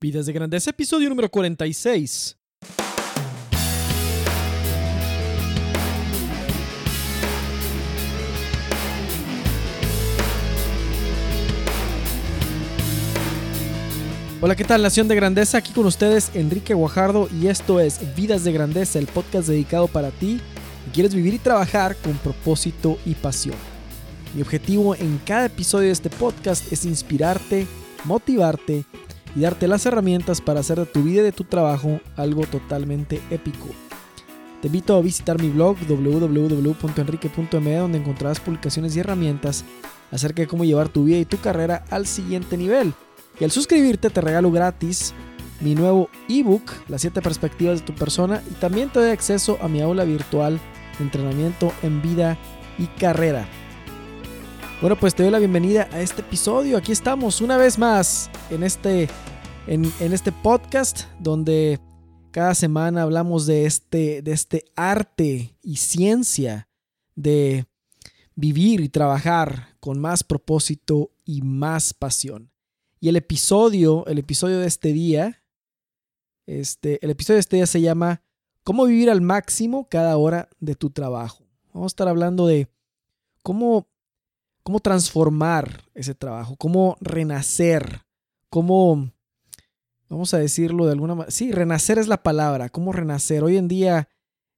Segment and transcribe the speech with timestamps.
[0.00, 2.36] Vidas de Grandeza, episodio número 46.
[14.40, 15.58] Hola, ¿qué tal Nación de Grandeza?
[15.58, 20.12] Aquí con ustedes Enrique Guajardo y esto es Vidas de Grandeza, el podcast dedicado para
[20.12, 20.40] ti
[20.84, 23.56] que quieres vivir y trabajar con propósito y pasión.
[24.32, 27.66] Mi objetivo en cada episodio de este podcast es inspirarte,
[28.04, 28.84] motivarte
[29.34, 33.20] y darte las herramientas para hacer de tu vida y de tu trabajo algo totalmente
[33.30, 33.68] épico.
[34.60, 39.64] Te invito a visitar mi blog www.enrique.me donde encontrarás publicaciones y herramientas
[40.10, 42.92] acerca de cómo llevar tu vida y tu carrera al siguiente nivel.
[43.38, 45.14] Y al suscribirte te regalo gratis
[45.60, 49.68] mi nuevo ebook, Las 7 perspectivas de tu persona, y también te doy acceso a
[49.68, 50.60] mi aula virtual
[51.00, 52.38] entrenamiento en vida
[52.78, 53.46] y carrera.
[54.80, 56.76] Bueno, pues te doy la bienvenida a este episodio.
[56.76, 59.08] Aquí estamos una vez más en este,
[59.66, 61.80] en, este podcast donde
[62.30, 66.68] cada semana hablamos de este, de este arte y ciencia
[67.16, 67.66] de
[68.36, 72.52] vivir y trabajar con más propósito y más pasión.
[73.00, 75.42] Y el episodio, el episodio de este día,
[76.46, 78.22] este, el episodio de este día se llama
[78.62, 81.42] ¿Cómo vivir al máximo cada hora de tu trabajo?
[81.74, 82.68] Vamos a estar hablando de
[83.42, 83.88] cómo,
[84.68, 88.02] cómo transformar ese trabajo, cómo renacer,
[88.50, 89.10] cómo,
[90.10, 93.44] vamos a decirlo de alguna manera, sí, renacer es la palabra, cómo renacer.
[93.44, 94.10] Hoy en día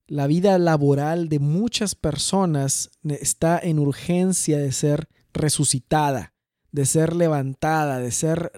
[0.08, 6.34] la vida laboral de muchas personas está en urgencia de ser resucitada
[6.72, 8.50] de ser levantada, de ser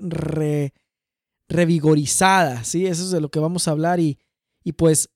[1.50, 2.86] revigorizada, ¿sí?
[2.86, 4.18] Eso es de lo que vamos a hablar y,
[4.64, 5.10] y pues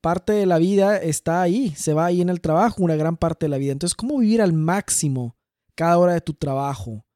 [0.00, 3.44] parte de la vida está ahí, se va ahí en el trabajo, una gran parte
[3.44, 3.72] de la vida.
[3.72, 5.37] Entonces, ¿cómo vivir al máximo
[5.78, 7.06] cada hora de tu trabajo?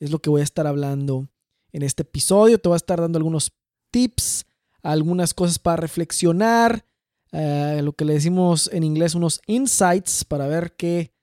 [0.00, 1.28] Es lo que voy a estar hablando
[1.70, 2.58] en este episodio.
[2.58, 3.52] Te voy a estar dando algunos
[3.92, 4.44] tips,
[4.82, 6.84] algunas cosas para reflexionar,
[7.30, 11.14] eh, lo que le decimos en inglés unos insights para ver qué,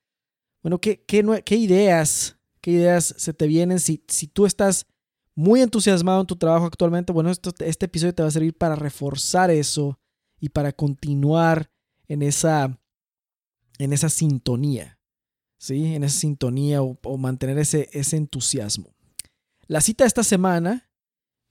[0.63, 3.79] bueno, qué, qué, ideas qué ideas se te vienen.
[3.79, 4.87] Si, si tú estás
[5.35, 9.51] muy entusiasmado en tu trabajo actualmente, bueno, este episodio te va a servir para reforzar
[9.51, 9.99] eso
[10.39, 11.69] y para continuar
[12.07, 12.79] en esa,
[13.77, 14.94] en esa sintonía,
[15.65, 15.95] ¿sí?
[15.95, 18.93] En esa sintonía o, mantener ese, ese entusiasmo.
[19.65, 20.91] La cita de esta semana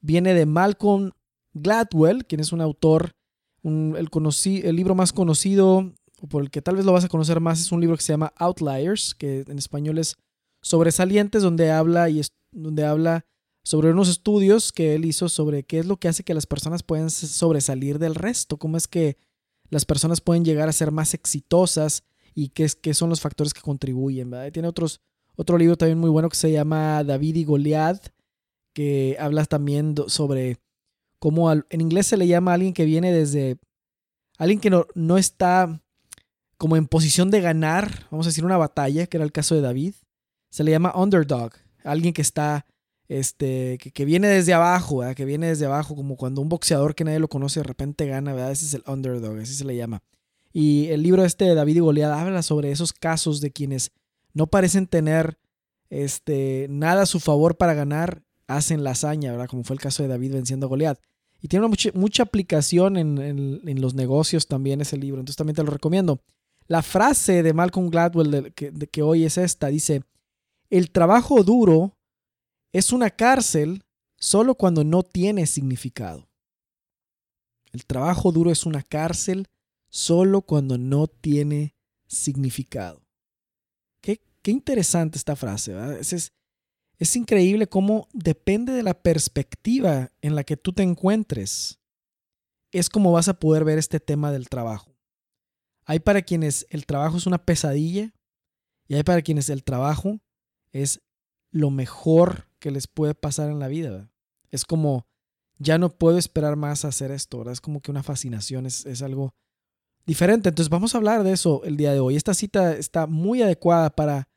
[0.00, 1.10] viene de Malcolm
[1.52, 3.16] Gladwell, quien es un autor,
[3.64, 4.08] el,
[4.62, 7.60] el libro más conocido, o por el que tal vez lo vas a conocer más,
[7.60, 10.16] es un libro que se llama Outliers, que en español es
[10.62, 13.26] sobresalientes donde habla y donde habla
[13.64, 16.84] sobre unos estudios que él hizo sobre qué es lo que hace que las personas
[16.84, 19.16] puedan sobresalir del resto, cómo es que
[19.70, 23.54] las personas pueden llegar a ser más exitosas y qué, es, qué son los factores
[23.54, 24.32] que contribuyen.
[24.52, 25.00] Tiene otros,
[25.36, 28.08] otro libro también muy bueno que se llama David y Goliath,
[28.72, 30.58] que habla también sobre
[31.18, 33.58] cómo en inglés se le llama a alguien que viene desde
[34.36, 35.80] alguien que no, no está
[36.56, 39.60] como en posición de ganar, vamos a decir, una batalla, que era el caso de
[39.60, 39.94] David,
[40.50, 41.52] se le llama underdog,
[41.82, 42.66] alguien que está,
[43.08, 47.18] este, que, viene desde abajo, que viene desde abajo, como cuando un boxeador que nadie
[47.18, 48.52] lo conoce de repente gana, ¿verdad?
[48.52, 50.02] ese es el underdog, así se le llama.
[50.56, 53.91] Y el libro este de David y Goliat habla sobre esos casos de quienes
[54.34, 55.37] no parecen tener
[55.91, 59.47] este, nada a su favor para ganar, hacen la hazaña.
[59.48, 61.00] Como fue el caso de David venciendo a Goliat.
[61.43, 65.64] Y tiene mucha, mucha aplicación en, en, los negocios también ese libro, entonces también te
[65.64, 66.22] lo recomiendo.
[66.69, 70.04] La frase de Malcolm Gladwell de que, que hoy es esta, dice,
[70.70, 71.98] el trabajo duro
[72.72, 73.82] es una cárcel
[74.16, 76.28] solo cuando no tiene significado.
[77.72, 79.48] El trabajo duro es una cárcel
[79.94, 81.77] solo cuando no tiene
[82.09, 83.06] significado.
[84.00, 85.72] Qué, qué interesante esta frase.
[86.00, 86.32] Es,
[86.99, 91.78] es increíble cómo depende de la perspectiva en la que tú te encuentres.
[92.72, 94.97] Es como vas a poder ver este tema del trabajo.
[95.84, 98.12] Hay para quienes el trabajo es una pesadilla
[98.88, 100.19] y hay para quienes el trabajo
[100.72, 101.03] es
[101.53, 104.11] lo mejor que les puede pasar en la vida.
[104.50, 105.06] Es como,
[105.59, 107.52] ya no puedo esperar más a hacer esto, ¿verdad?
[107.52, 109.37] Es como que una fascinación, es, es algo
[110.06, 110.48] diferente.
[110.48, 112.16] Entonces vamos a hablar de eso el día de hoy.
[112.16, 114.28] Esta cita está muy adecuada para,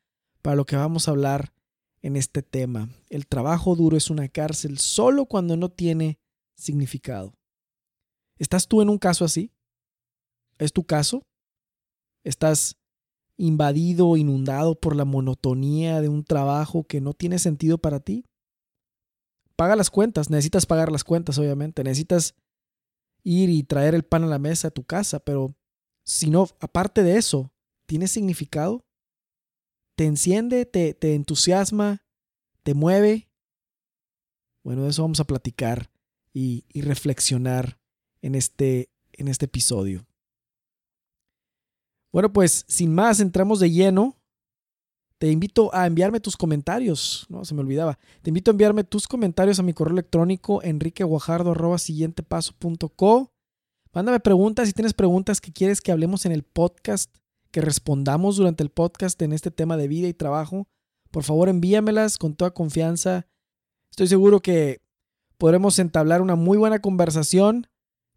[0.41, 1.53] para lo que vamos a hablar
[2.01, 2.89] en este tema.
[3.09, 6.19] El trabajo duro es una cárcel solo cuando no tiene
[6.55, 7.33] significado.
[8.37, 9.51] ¿Estás tú en un caso así?
[10.57, 11.23] ¿Es tu caso?
[12.23, 12.77] ¿Estás
[13.37, 18.25] invadido, inundado por la monotonía de un trabajo que no tiene sentido para ti?
[19.55, 22.35] Paga las cuentas, necesitas pagar las cuentas, obviamente, necesitas
[23.23, 25.55] ir y traer el pan a la mesa a tu casa, pero
[26.07, 27.51] si no, aparte de eso,
[27.85, 28.85] ¿tiene significado?
[29.95, 30.65] ¿Te enciende?
[30.65, 32.05] ¿Te, te entusiasma?
[32.63, 33.29] ¿Te mueve?
[34.63, 35.91] Bueno, de eso vamos a platicar
[36.33, 37.77] y, y reflexionar
[38.21, 40.07] en este, en este episodio.
[42.13, 44.15] Bueno, pues sin más, entramos de lleno.
[45.17, 47.25] Te invito a enviarme tus comentarios.
[47.27, 47.99] No, se me olvidaba.
[48.21, 53.33] Te invito a enviarme tus comentarios a mi correo electrónico enriqueguajardo.co.
[53.97, 57.09] Mándame preguntas si tienes preguntas que quieres que hablemos en el podcast,
[57.49, 60.67] que respondamos durante el podcast en este tema de vida y trabajo.
[61.09, 63.25] Por favor, envíamelas con toda confianza.
[63.89, 64.83] Estoy seguro que
[65.39, 67.69] podremos entablar una muy buena conversación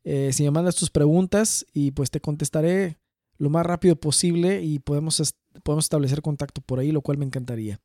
[0.05, 2.99] eh, si me mandas tus preguntas y pues te contestaré
[3.39, 7.81] lo más rápido posible y podemos, podemos establecer contacto por ahí, lo cual me encantaría.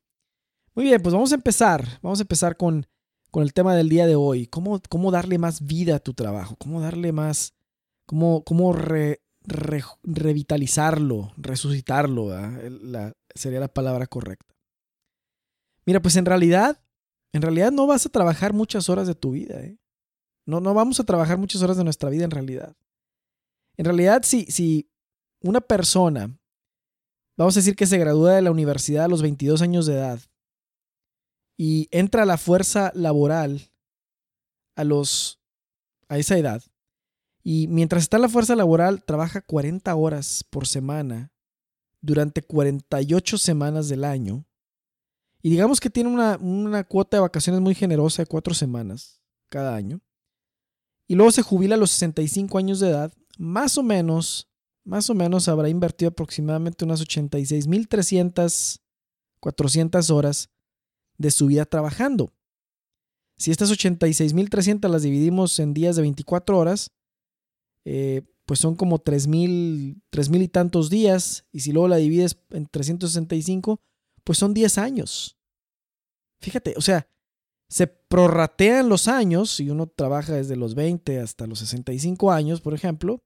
[0.74, 1.98] Muy bien, pues vamos a empezar.
[2.02, 2.88] Vamos a empezar con,
[3.30, 4.48] con el tema del día de hoy.
[4.48, 6.56] ¿Cómo, cómo darle más vida a tu trabajo?
[6.58, 7.55] ¿Cómo darle más,
[8.06, 8.72] cómo, cómo
[10.02, 12.28] revitalizarlo, resucitarlo?
[13.34, 14.54] Sería la palabra correcta.
[15.84, 16.82] Mira, pues en realidad,
[17.32, 19.60] en realidad no vas a trabajar muchas horas de tu vida.
[19.60, 19.78] ¿eh?
[20.46, 22.74] No, no vamos a trabajar muchas horas de nuestra vida en realidad.
[23.76, 24.90] En realidad, si, si
[25.42, 26.36] una persona,
[27.36, 30.20] vamos a decir que se gradúa de la universidad a los 22 años de edad
[31.56, 33.70] y entra a la fuerza laboral
[34.76, 35.40] a los
[36.08, 36.62] a esa edad
[37.48, 41.30] y mientras está en la fuerza laboral trabaja 40 horas por semana
[42.00, 44.44] durante 48 semanas del año.
[45.42, 49.76] Y digamos que tiene una, una cuota de vacaciones muy generosa de cuatro semanas cada
[49.76, 50.00] año.
[51.06, 54.50] Y luego se jubila a los 65 años de edad, más o menos
[54.82, 58.80] más o menos habrá invertido aproximadamente unas 86.300,
[59.38, 60.50] 400 horas
[61.16, 62.32] de su vida trabajando.
[63.36, 66.90] Si estas 86.300 las dividimos en días de 24 horas,
[67.86, 69.28] eh, pues son como 3.000
[70.30, 71.46] mil y tantos días.
[71.52, 73.80] Y si luego la divides en 365,
[74.24, 75.38] pues son 10 años.
[76.40, 77.08] Fíjate, o sea,
[77.68, 82.74] se prorratean los años, si uno trabaja desde los 20 hasta los 65 años, por
[82.74, 83.22] ejemplo,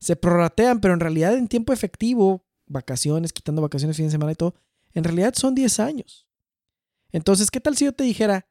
[0.00, 4.36] se prorratean, pero en realidad en tiempo efectivo, vacaciones, quitando vacaciones, fin de semana y
[4.36, 4.54] todo,
[4.92, 6.26] en realidad son 10 años.
[7.10, 8.46] Entonces, ¿qué tal si yo te dijera,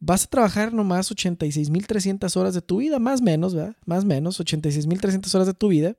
[0.00, 3.76] vas a trabajar nomás 86.300 horas de tu vida, más menos, ¿verdad?
[3.86, 5.96] Más menos, 86.300 horas de tu vida.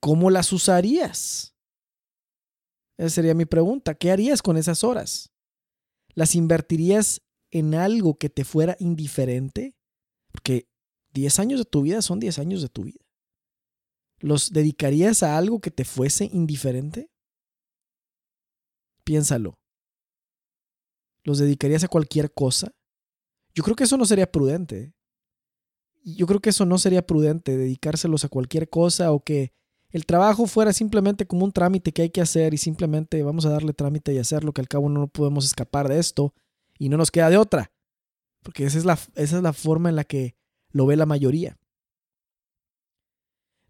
[0.00, 1.54] ¿Cómo las usarías?
[2.98, 3.94] Esa sería mi pregunta.
[3.94, 5.32] ¿Qué harías con esas horas?
[6.14, 9.74] ¿Las invertirías en algo que te fuera indiferente?
[10.30, 10.68] Porque
[11.12, 13.00] 10 años de tu vida son 10 años de tu vida.
[14.20, 17.10] ¿Los dedicarías a algo que te fuese indiferente?
[19.04, 19.58] Piénsalo.
[21.24, 22.72] ¿Los dedicarías a cualquier cosa?
[23.54, 24.92] Yo creo que eso no sería prudente.
[26.04, 29.52] Yo creo que eso no sería prudente, dedicárselos a cualquier cosa o que
[29.90, 33.50] el trabajo fuera simplemente como un trámite que hay que hacer y simplemente vamos a
[33.50, 36.34] darle trámite y hacerlo, que al cabo no podemos escapar de esto
[36.78, 37.72] y no nos queda de otra.
[38.42, 40.36] Porque esa es la, esa es la forma en la que
[40.70, 41.58] lo ve la mayoría.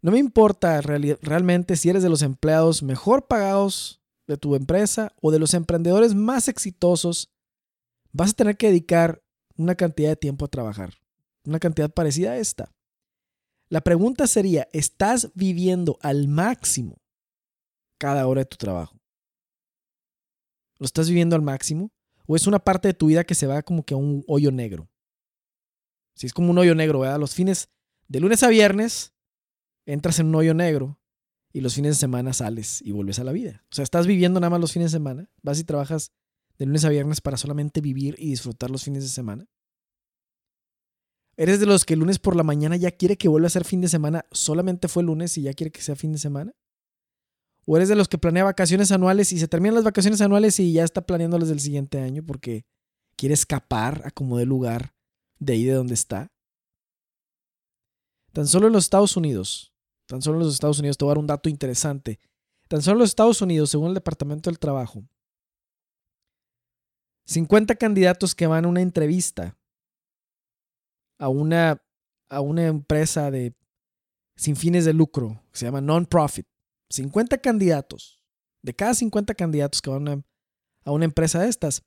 [0.01, 5.31] No me importa realmente si eres de los empleados mejor pagados de tu empresa o
[5.31, 7.31] de los emprendedores más exitosos,
[8.13, 9.24] vas a tener que dedicar
[9.57, 10.95] una cantidad de tiempo a trabajar,
[11.45, 12.73] una cantidad parecida a esta.
[13.69, 17.01] La pregunta sería, ¿estás viviendo al máximo
[17.99, 19.01] cada hora de tu trabajo?
[20.79, 21.93] ¿Lo estás viviendo al máximo?
[22.27, 24.51] ¿O es una parte de tu vida que se va como que a un hoyo
[24.51, 24.91] negro?
[26.15, 27.19] Si es como un hoyo negro, ¿verdad?
[27.19, 27.69] Los fines
[28.09, 29.15] de lunes a viernes
[29.87, 31.01] entras en un hoyo negro
[31.53, 33.65] y los fines de semana sales y vuelves a la vida.
[33.71, 36.13] O sea, estás viviendo nada más los fines de semana, vas y trabajas
[36.59, 39.47] de lunes a viernes para solamente vivir y disfrutar los fines de semana.
[41.37, 43.65] ¿Eres de los que el lunes por la mañana ya quiere que vuelva a ser
[43.65, 46.53] fin de semana, solamente fue lunes y ya quiere que sea fin de semana?
[47.67, 50.73] ¿O eres de los que planea vacaciones anuales y se terminan las vacaciones anuales y
[50.73, 52.67] ya está planeando las del siguiente año porque
[53.17, 54.95] quiere escapar a como de lugar
[55.39, 56.31] de ahí de donde está?
[58.33, 59.75] Tan solo en los Estados Unidos,
[60.07, 62.21] Tan solo en los Estados Unidos, te voy a dar un dato interesante.
[62.69, 65.05] Tan solo en los Estados Unidos, según el Departamento del Trabajo,
[67.27, 69.57] 50 candidatos que van a una entrevista
[71.19, 71.83] a una,
[72.29, 73.55] a una empresa de,
[74.37, 76.47] sin fines de lucro, que se llama non-profit.
[76.91, 78.23] 50 candidatos.
[78.63, 80.23] De cada 50 candidatos que van a,
[80.85, 81.83] a una empresa de estas,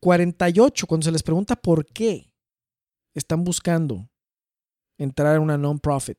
[0.00, 2.30] 48, cuando se les pregunta por qué
[3.14, 4.10] están buscando
[4.98, 6.18] entrar a una non-profit,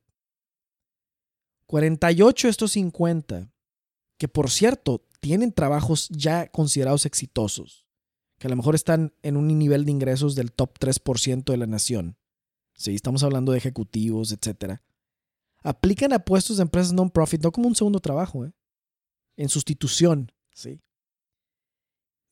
[1.68, 3.52] 48 de estos 50,
[4.18, 7.88] que por cierto tienen trabajos ya considerados exitosos,
[8.38, 11.65] que a lo mejor están en un nivel de ingresos del top 3% de la
[11.65, 12.15] nación.
[12.75, 14.82] Sí, estamos hablando de ejecutivos, etc.
[15.63, 18.53] Aplican a puestos de empresas non-profit, no como un segundo trabajo, ¿eh?
[19.36, 20.32] en sustitución.
[20.53, 20.79] ¿sí?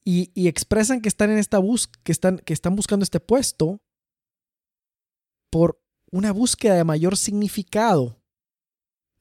[0.05, 3.81] Y, y, expresan que están en esta bus que están, que están buscando este puesto
[5.49, 5.81] por
[6.11, 8.21] una búsqueda de mayor significado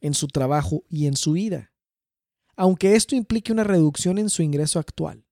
[0.03, 1.72] en su trabajo y en su vida,
[2.57, 5.25] aunque esto implique una reducción en su ingreso actual.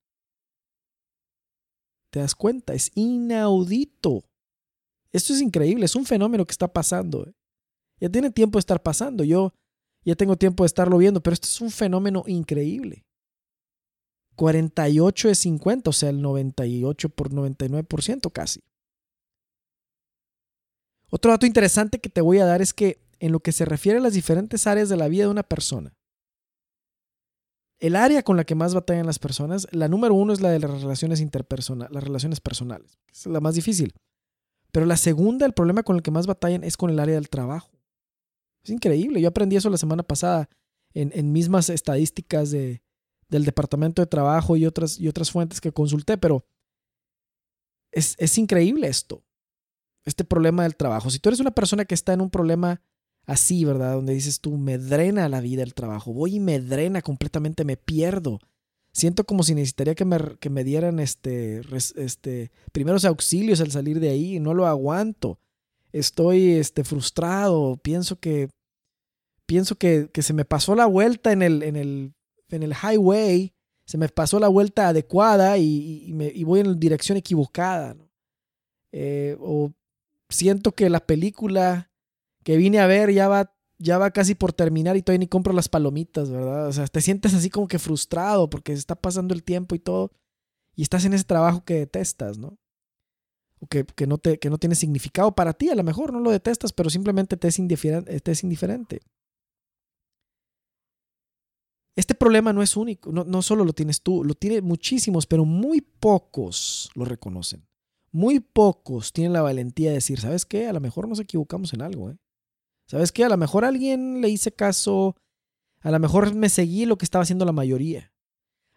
[2.10, 2.74] ¿Te das cuenta?
[2.74, 4.24] Es inaudito.
[5.12, 7.26] Esto es increíble, es un fenómeno que está pasando.
[7.26, 7.34] ¿eh?
[8.00, 9.52] Ya tiene tiempo de estar pasando, yo
[10.04, 13.04] ya tengo tiempo de estarlo viendo, pero esto es un fenómeno increíble.
[14.36, 18.62] 48 de 50, o sea, el 98 por 99% casi.
[21.10, 23.98] Otro dato interesante que te voy a dar es que en lo que se refiere
[23.98, 25.92] a las diferentes áreas de la vida de una persona,
[27.80, 30.60] el área con la que más batallan las personas, la número uno es la de
[30.60, 33.94] las relaciones interpersonales, las relaciones personales, es la más difícil.
[34.70, 37.30] Pero la segunda, el problema con el que más batallan es con el área del
[37.30, 37.70] trabajo.
[38.62, 40.48] Es increíble, yo aprendí eso la semana pasada
[40.92, 42.82] en, mismas estadísticas de,
[43.28, 46.44] del Departamento de Trabajo y otras, y otras fuentes que consulté, pero
[47.90, 49.24] es, es increíble esto,
[50.04, 51.08] este problema del trabajo.
[51.08, 52.82] Si tú eres una persona que está en un problema
[53.26, 53.94] así, ¿verdad?
[53.94, 57.76] Donde dices tú, me drena la vida el trabajo, voy y me drena completamente, me
[57.76, 58.40] pierdo.
[58.92, 61.60] Siento como si necesitaría que me, que me dieran este,
[61.96, 65.38] este, primeros auxilios al salir de ahí, no lo aguanto.
[65.92, 68.48] Estoy este, frustrado, pienso que,
[69.46, 72.14] pienso que, que se me pasó la vuelta en el, en, el,
[72.50, 73.52] en el highway,
[73.90, 77.96] se me pasó la vuelta adecuada y, me, y voy en dirección equivocada.
[78.92, 79.72] Eh, o
[80.28, 81.89] siento que la película
[82.44, 85.52] que vine a ver ya va, ya va casi por terminar y todavía ni compro
[85.52, 86.68] las palomitas, ¿verdad?
[86.68, 89.78] O sea, te sientes así como que frustrado porque se está pasando el tiempo y
[89.78, 90.12] todo
[90.74, 92.58] y estás en ese trabajo que detestas, ¿no?
[93.58, 96.30] O que, no, te, que no tiene significado para ti, a lo mejor no lo
[96.30, 98.18] detestas, pero simplemente te es indiferente.
[98.20, 99.00] Te es indiferente.
[101.96, 105.44] Este problema no es único, no, no solo lo tienes tú, lo tienen muchísimos, pero
[105.44, 107.66] muy pocos lo reconocen.
[108.12, 110.66] Muy pocos tienen la valentía de decir, ¿sabes qué?
[110.66, 112.16] A lo mejor nos equivocamos en algo, ¿eh?
[112.90, 113.24] ¿Sabes qué?
[113.24, 115.14] A lo mejor a alguien le hice caso,
[115.80, 118.12] a lo mejor me seguí lo que estaba haciendo la mayoría.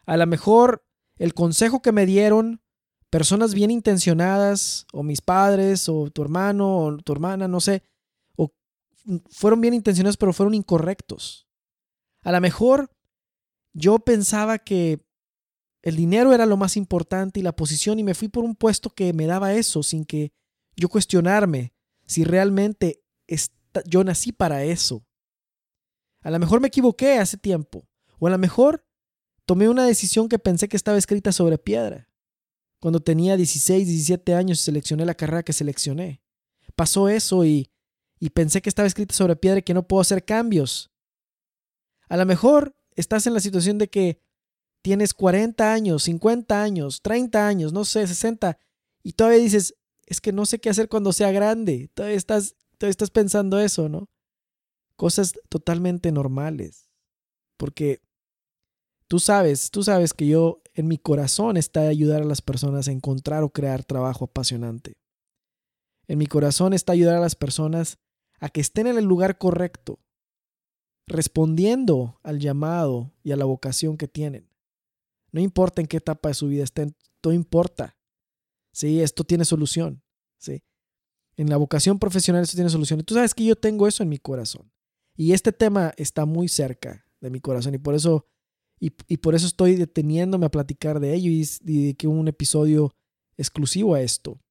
[0.05, 0.86] A lo mejor
[1.17, 2.62] el consejo que me dieron
[3.10, 7.82] personas bien intencionadas, o mis padres, o tu hermano, o tu hermana, no sé,
[8.38, 8.53] o
[9.32, 11.48] fueron bien intencionados, pero fueron incorrectos.
[12.22, 12.91] A lo mejor
[13.74, 15.03] yo pensaba que
[15.82, 18.91] el dinero era lo más importante y la posición y me fui por un puesto
[18.91, 20.34] que me daba eso sin que
[20.75, 21.74] yo cuestionarme
[22.05, 23.00] si realmente
[23.86, 25.06] yo nací para eso.
[26.22, 27.88] A lo mejor me equivoqué hace tiempo.
[28.20, 28.86] O a lo mejor
[29.46, 32.10] tomé una decisión que pensé que estaba escrita sobre piedra.
[32.80, 36.22] Cuando tenía 16, 17 años y seleccioné la carrera que seleccioné.
[36.75, 37.72] Pasó eso y,
[38.20, 40.92] y pensé que estaba escrita sobre piedra y que no puedo hacer cambios.
[42.10, 44.22] A lo mejor estás en la situación de que
[44.82, 48.58] tienes 40 años, 50 años, 30 años, no sé, 60,
[49.01, 49.75] y todavía dices,
[50.06, 51.89] es que no sé qué hacer cuando sea grande.
[51.94, 52.56] Todavía estás
[52.90, 54.10] estás pensando eso, ¿no?
[54.96, 56.90] Cosas totalmente normales.
[57.58, 58.02] Porque
[59.08, 62.92] tú sabes, tú sabes que yo en mi corazón está ayudar a las personas a
[62.92, 64.98] encontrar o crear trabajo apasionante.
[66.08, 67.98] En mi corazón está ayudar a las personas
[68.40, 70.00] a que estén en el lugar correcto,
[71.08, 74.50] respondiendo al llamado y a la vocación que tienen.
[75.32, 77.98] No importa en qué etapa de su vida estén, no importa.
[78.74, 80.04] Sí, esto tiene solución.
[80.38, 80.62] Sí.
[81.36, 83.02] En la vocación profesional eso tiene solución.
[83.02, 84.72] Tú sabes que yo tengo eso en mi corazón.
[85.16, 88.28] Y este tema está muy cerca de mi corazón y por eso,
[88.80, 92.96] y, por eso estoy deteniéndome a platicar de ello y, y que un episodio
[93.38, 94.42] exclusivo a esto.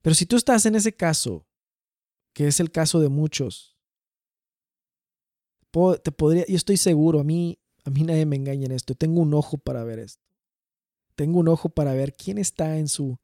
[0.00, 1.46] Pero si tú estás en ese caso,
[2.32, 3.76] que es el caso de muchos,
[6.02, 8.94] te podría, yo estoy seguro, a mí, a mí nadie me engaña en esto.
[8.94, 10.22] Tengo un ojo para ver esto.
[11.14, 13.18] Tengo un ojo para ver quién está en su,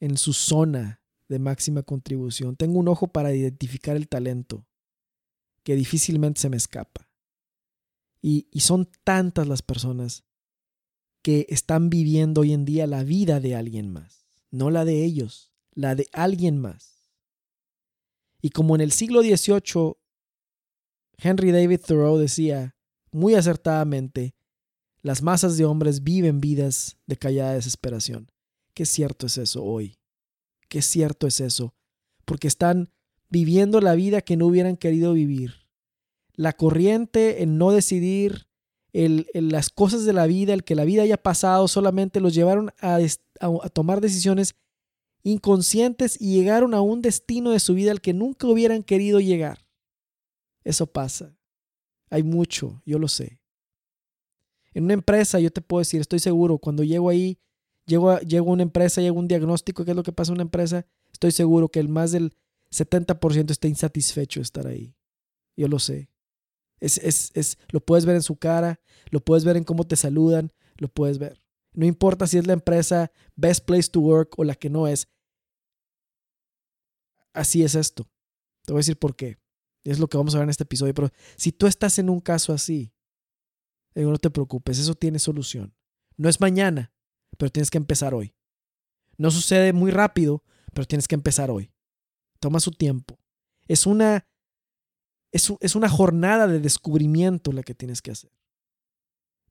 [0.00, 1.01] en su zona
[1.32, 2.56] de máxima contribución.
[2.56, 4.66] Tengo un ojo para identificar el talento
[5.64, 7.08] que difícilmente se me escapa.
[8.20, 10.24] Y, son tantas las personas
[11.22, 15.52] que están viviendo hoy en día la vida de alguien más, no la de ellos,
[15.72, 17.10] la de alguien más.
[18.42, 19.94] Y como en el siglo XVIII,
[21.16, 22.76] Henry David Thoreau decía
[23.10, 24.34] muy acertadamente,
[25.00, 28.30] las masas de hombres viven vidas de callada desesperación.
[28.74, 29.96] Qué cierto es eso hoy
[30.72, 31.74] qué cierto es eso,
[32.24, 32.88] porque están
[33.28, 35.68] viviendo la vida que no hubieran querido vivir.
[36.32, 38.48] La corriente, el no decidir,
[38.94, 43.00] las cosas de la vida, el que la vida haya pasado, solamente los llevaron a,
[43.40, 44.54] a tomar decisiones
[45.22, 49.66] inconscientes y llegaron a un destino de su vida al que nunca hubieran querido llegar.
[50.64, 51.36] Eso pasa.
[52.08, 53.42] Hay mucho, yo lo sé.
[54.72, 57.38] En una empresa, yo te puedo decir, estoy seguro, cuando llego ahí,
[57.86, 60.42] llego a, una empresa, llego a un diagnóstico, ¿qué es lo que pasa en una
[60.42, 60.86] empresa?
[61.12, 62.34] estoy seguro que el más del
[62.72, 64.96] 70% está insatisfecho de estar ahí.
[65.56, 66.08] Yo lo sé.
[66.80, 69.94] Es, es, es, lo puedes ver en su cara, lo puedes ver en cómo te
[69.94, 71.38] saludan, lo puedes ver.
[71.74, 75.08] No importa si es la empresa Best Place to Work o la que no es.
[77.32, 78.10] Así es esto.
[78.64, 79.38] Te voy a decir por qué.
[79.84, 80.94] Es lo que vamos a ver en este episodio.
[80.94, 82.92] Pero si tú estás en un caso así,
[83.94, 85.74] no te preocupes, eso tiene solución.
[86.16, 86.92] No es mañana,
[87.42, 88.36] pero tienes que empezar hoy.
[89.16, 91.72] No sucede muy rápido, pero tienes que empezar hoy.
[92.38, 93.18] Toma su tiempo.
[93.66, 94.28] Es una,
[95.32, 98.30] es, es una jornada de descubrimiento la que tienes que hacer.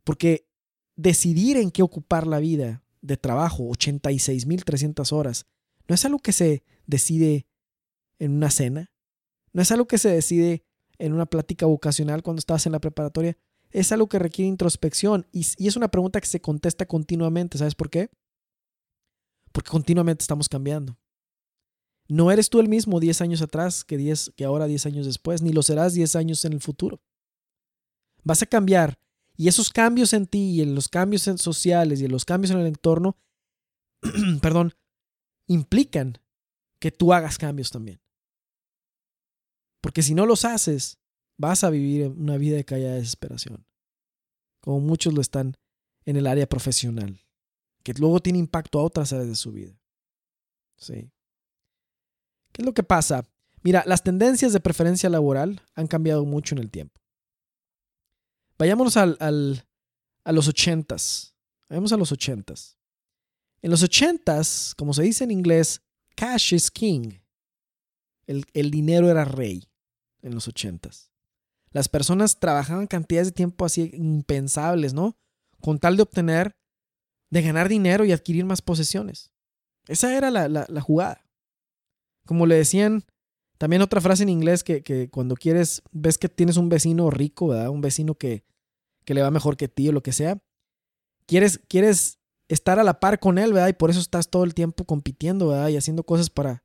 [0.06, 0.48] Porque
[0.96, 5.46] decidir en qué ocupar la vida de trabajo, 86.300 horas,
[5.90, 7.46] no es algo que se decide
[8.20, 8.90] en una cena,
[9.52, 10.64] no es algo que se decide
[10.98, 13.38] en una plática vocacional cuando estás en la preparatoria,
[13.72, 17.58] es algo que requiere introspección y, es una pregunta que se contesta continuamente.
[17.58, 18.10] ¿Sabes por qué?
[19.52, 20.98] Porque continuamente estamos cambiando.
[22.08, 25.42] No eres tú el mismo 10 años atrás que, 10, que ahora 10 años después,
[25.42, 27.02] ni lo serás 10 años en el futuro.
[28.24, 29.00] Vas a cambiar
[29.38, 32.60] y esos cambios en ti y en los cambios sociales y en los cambios en
[32.60, 33.18] el entorno,
[34.42, 34.74] perdón,
[35.48, 36.18] implican
[36.80, 38.02] que tú hagas cambios también.
[39.82, 41.00] Porque si no los haces,
[41.42, 43.66] vas a vivir una vida de callada desesperación.
[44.62, 45.58] Como muchos lo están
[46.06, 47.20] en el área profesional,
[47.84, 49.74] que luego tiene impacto a otras áreas de su vida.
[50.78, 51.12] Sí.
[52.52, 53.28] ¿Qué es lo que pasa?
[53.64, 57.02] Mira, las tendencias de preferencia laboral han cambiado mucho en el tiempo.
[58.58, 59.66] Vayámonos al,
[60.24, 61.34] a los ochentas.
[61.70, 62.78] Vayamos a los ochentas.
[63.64, 65.82] En los ochentas, como se dice en inglés,
[66.16, 67.14] cash is king.
[68.28, 69.68] El, el dinero era rey
[70.22, 71.11] en los ochentas.
[71.72, 75.18] Las personas trabajaban cantidades de tiempo así impensables, ¿no?
[75.62, 76.56] Con tal de obtener,
[77.30, 79.32] de ganar dinero y adquirir más posesiones.
[79.88, 81.26] Esa era la, la, jugada.
[82.26, 83.04] Como le decían,
[83.58, 87.48] también otra frase en inglés que, que, cuando quieres, ves que tienes un vecino rico,
[87.48, 87.70] ¿verdad?
[87.70, 88.44] Un vecino que,
[89.06, 90.42] que le va mejor que ti o lo que sea.
[91.26, 92.20] Quieres, quieres
[92.50, 93.70] estar a la par con él, ¿verdad?
[93.70, 95.70] Y por eso estás todo el tiempo compitiendo, ¿verdad?
[95.70, 96.64] Y haciendo cosas para,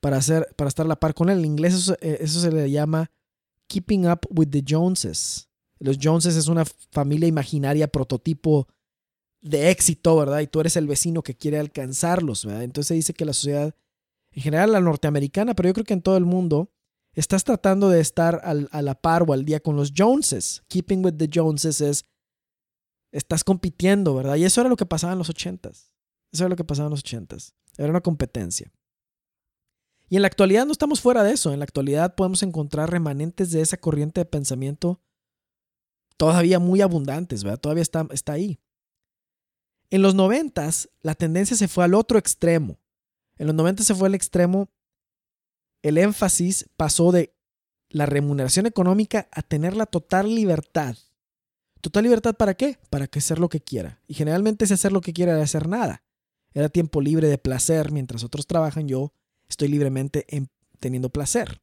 [0.00, 1.40] para, hacer, para estar a la par con él.
[1.40, 3.10] En inglés eso, eh, eso se le llama
[3.68, 5.48] Keeping Up with the Joneses.
[5.78, 8.68] Los Joneses es una familia imaginaria, prototipo
[9.40, 10.40] de éxito, ¿verdad?
[10.40, 12.62] Y tú eres el vecino que quiere alcanzarlos, ¿verdad?
[12.62, 13.74] Entonces se dice que la sociedad,
[14.32, 16.70] en general la norteamericana, pero yo creo que en todo el mundo,
[17.14, 20.62] estás tratando de estar a la par o al día con los Joneses.
[20.68, 22.06] Keeping with the Joneses es,
[23.12, 24.36] estás compitiendo, ¿verdad?
[24.36, 25.92] Y eso era lo que pasaba en los ochentas.
[26.32, 27.54] Eso era lo que pasaba en los ochentas.
[27.76, 28.72] Era una competencia.
[30.08, 31.52] Y en la actualidad no estamos fuera de eso.
[31.52, 35.00] En la actualidad podemos encontrar remanentes de esa corriente de pensamiento
[36.16, 37.60] todavía muy abundantes, ¿verdad?
[37.60, 38.60] Todavía está, está ahí.
[39.90, 42.78] En los noventas, la tendencia se fue al otro extremo.
[43.36, 44.70] En los noventas se fue al extremo,
[45.82, 47.34] el énfasis pasó de
[47.90, 50.96] la remuneración económica a tener la total libertad.
[51.82, 52.78] ¿Total libertad para qué?
[52.88, 54.00] Para que hacer lo que quiera.
[54.06, 56.02] Y generalmente ese hacer lo que quiera era hacer nada.
[56.54, 57.92] Era tiempo libre de placer.
[57.92, 59.12] Mientras otros trabajan, yo
[59.54, 60.26] estoy libremente
[60.80, 61.60] teniendo placer.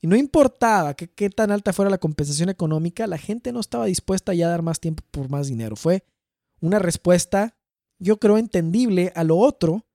[0.00, 3.86] Y no importaba que, qué tan alta fuera la compensación económica, la gente no estaba
[3.86, 5.74] dispuesta ya a dar más tiempo por más dinero.
[5.74, 6.04] Fue
[6.60, 7.56] una respuesta,
[7.98, 9.86] yo creo, entendible a lo otro,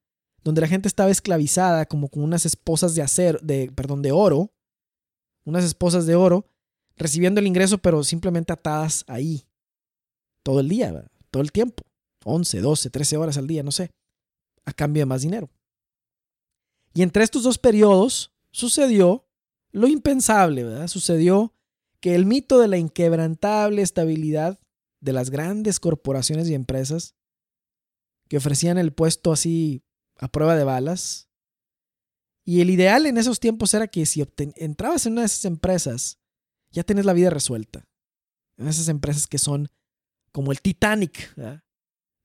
[0.43, 4.51] donde la gente estaba esclavizada como con unas esposas de acero, de, perdón, de oro,
[5.45, 6.47] unas esposas de oro,
[6.97, 9.45] recibiendo el ingreso, pero simplemente atadas ahí,
[10.43, 11.83] todo el día, todo el tiempo,
[12.25, 13.91] 11, 12, 13 horas al día, no sé,
[14.65, 15.49] a cambio de más dinero.
[16.93, 19.27] Y entre estos dos periodos sucedió
[19.71, 20.87] lo impensable, ¿verdad?
[20.87, 21.53] Sucedió
[21.99, 24.59] que el mito de la inquebrantable estabilidad
[24.99, 27.15] de las grandes corporaciones y empresas
[28.27, 29.83] que ofrecían el puesto así
[30.17, 31.29] a prueba de balas.
[32.43, 34.25] Y el ideal en esos tiempos era que si
[34.55, 36.19] entrabas en una de esas empresas,
[36.71, 37.87] ya tienes la vida resuelta.
[38.57, 39.69] En esas empresas que son
[40.31, 41.35] como el Titanic,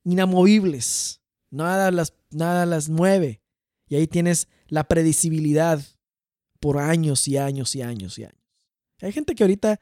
[0.04, 3.42] inamovibles, nada las, nada las mueve.
[3.88, 5.80] Y ahí tienes la predecibilidad
[6.60, 8.42] por años y años y años y años.
[9.00, 9.80] Hay gente que ahorita,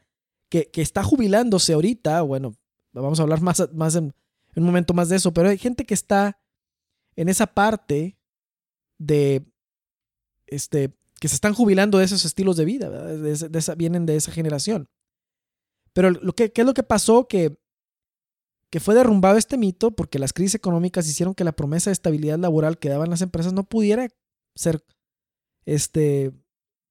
[0.49, 2.57] que, que está jubilándose ahorita, bueno,
[2.93, 4.15] vamos a hablar más, más en,
[4.57, 6.41] un momento más de eso, pero hay gente que está
[7.17, 8.19] en esa parte
[8.99, 9.45] de,
[10.47, 12.91] este, que se están jubilando de esos estilos de vida,
[13.77, 14.89] vienen de esa generación.
[15.93, 17.29] Pero lo que, ¿qué es lo que pasó?
[17.29, 17.57] Que,
[18.75, 22.41] que fue derrumbado este mito porque las crisis económicas hicieron que la promesa de estabilidad
[22.41, 24.09] laboral que daban las empresas no pudiera
[24.57, 24.85] ser,
[25.65, 26.33] este,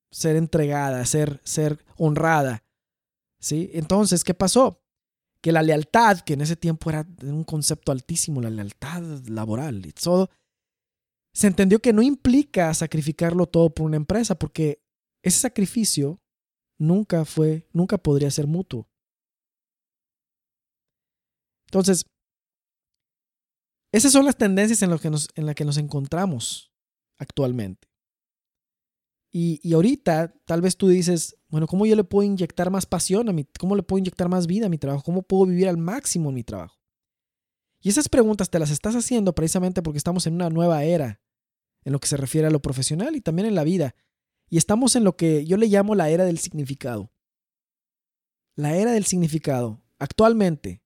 [0.09, 2.63] ser entregada, ser, ser honrada.
[3.41, 3.69] ¿sí?
[3.73, 4.81] Entonces, ¿qué pasó?
[5.41, 10.29] Que la lealtad, que en ese tiempo era un concepto altísimo, la lealtad laboral todo,
[11.33, 14.81] se entendió que no implica sacrificarlo todo por una empresa, porque
[15.21, 16.21] ese sacrificio
[16.79, 18.87] nunca fue, nunca podría ser mutuo.
[21.73, 22.05] Entonces,
[23.91, 26.71] esas son las tendencias en, que nos, en las que nos encontramos
[27.17, 27.88] actualmente.
[29.31, 33.27] Y, y, ahorita tal vez tú dices, bueno, ¿cómo yo le puedo inyectar más pasión
[33.27, 35.03] a mi, cómo le puedo inyectar más vida a mi trabajo?
[35.03, 36.79] ¿Cómo puedo vivir al máximo en mi trabajo?
[37.81, 41.23] Y esas preguntas te las estás haciendo precisamente porque estamos en una nueva era
[41.83, 43.95] en lo que se refiere a lo profesional y también en la vida.
[44.47, 47.12] Y estamos en lo que yo le llamo la era del significado.
[48.55, 49.81] La era del significado.
[49.97, 50.82] Actualmente,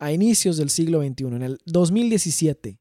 [0.00, 2.80] a inicios del siglo XXI, en el 2017,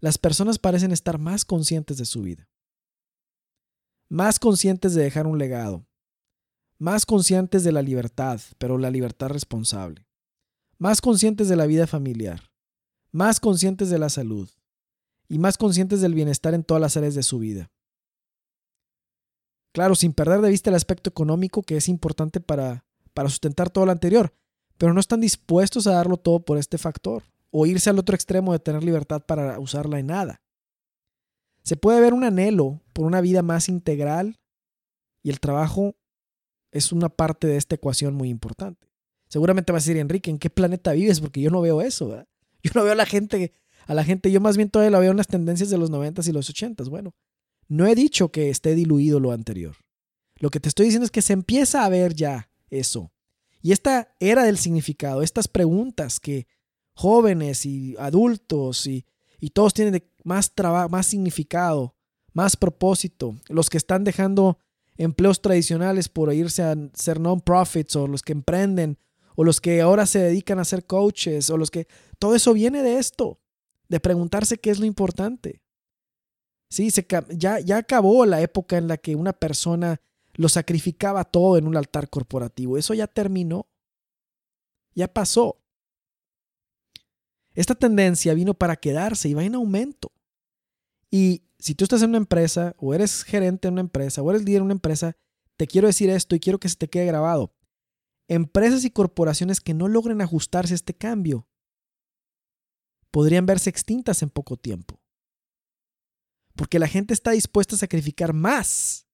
[0.00, 2.50] las personas parecen estar más conscientes de su vida,
[4.08, 5.86] más conscientes de dejar un legado,
[6.76, 10.08] más conscientes de la libertad, pero la libertad responsable,
[10.76, 12.50] más conscientes de la vida familiar,
[13.12, 14.50] más conscientes de la salud
[15.28, 17.70] y más conscientes del bienestar en todas las áreas de su vida.
[19.72, 23.86] Claro, sin perder de vista el aspecto económico que es importante para, para sustentar todo
[23.86, 24.34] lo anterior,
[24.78, 28.52] pero no están dispuestos a darlo todo por este factor o irse al otro extremo
[28.52, 30.40] de tener libertad para usarla en nada.
[31.62, 34.38] Se puede ver un anhelo por una vida más integral
[35.22, 35.96] y el trabajo
[36.70, 38.88] es una parte de esta ecuación muy importante.
[39.28, 41.20] Seguramente va a decir, Enrique, ¿en qué planeta vives?
[41.20, 42.24] Porque yo no veo eso.
[42.62, 43.52] Yo no veo a la gente,
[43.86, 46.22] a la gente, yo más bien todavía la veo en las tendencias de los 90
[46.26, 47.14] y los 80 Bueno,
[47.68, 49.76] no he dicho que esté diluido lo anterior.
[50.40, 53.12] Lo que te estoy diciendo es que se empieza a ver ya eso.
[53.60, 56.46] Y esta era del significado, estas preguntas que
[56.94, 59.04] jóvenes y adultos y,
[59.40, 61.94] y todos tienen más trabajo, más significado,
[62.32, 64.58] más propósito, los que están dejando
[64.96, 68.98] empleos tradicionales por irse a ser non-profits o los que emprenden
[69.36, 71.86] o los que ahora se dedican a ser coaches o los que...
[72.18, 73.40] Todo eso viene de esto,
[73.88, 75.62] de preguntarse qué es lo importante.
[76.68, 80.00] Sí, se, ya, ya acabó la época en la que una persona
[80.38, 82.78] lo sacrificaba todo en un altar corporativo.
[82.78, 83.68] Eso ya terminó.
[84.94, 85.60] Ya pasó.
[87.54, 90.12] Esta tendencia vino para quedarse y va en aumento.
[91.10, 94.44] Y si tú estás en una empresa o eres gerente de una empresa o eres
[94.44, 95.16] líder de una empresa,
[95.56, 97.52] te quiero decir esto y quiero que se te quede grabado.
[98.28, 101.48] Empresas y corporaciones que no logren ajustarse a este cambio
[103.10, 105.00] podrían verse extintas en poco tiempo.
[106.54, 109.07] Porque la gente está dispuesta a sacrificar más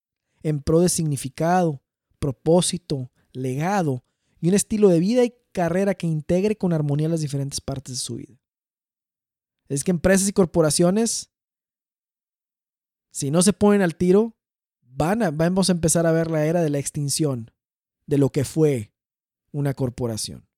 [0.45, 1.83] en pro de significado,
[2.21, 4.05] propósito, legado
[4.41, 8.01] y un estilo de vida y carrera que integre con armonía las diferentes partes de
[8.01, 8.39] su vida.
[9.69, 11.35] Es que empresas y corporaciones
[13.15, 14.37] si no se ponen al tiro,
[14.83, 17.53] van a, vamos a empezar a ver la era de la extinción
[18.07, 18.93] de lo que fue
[19.53, 20.49] una corporación.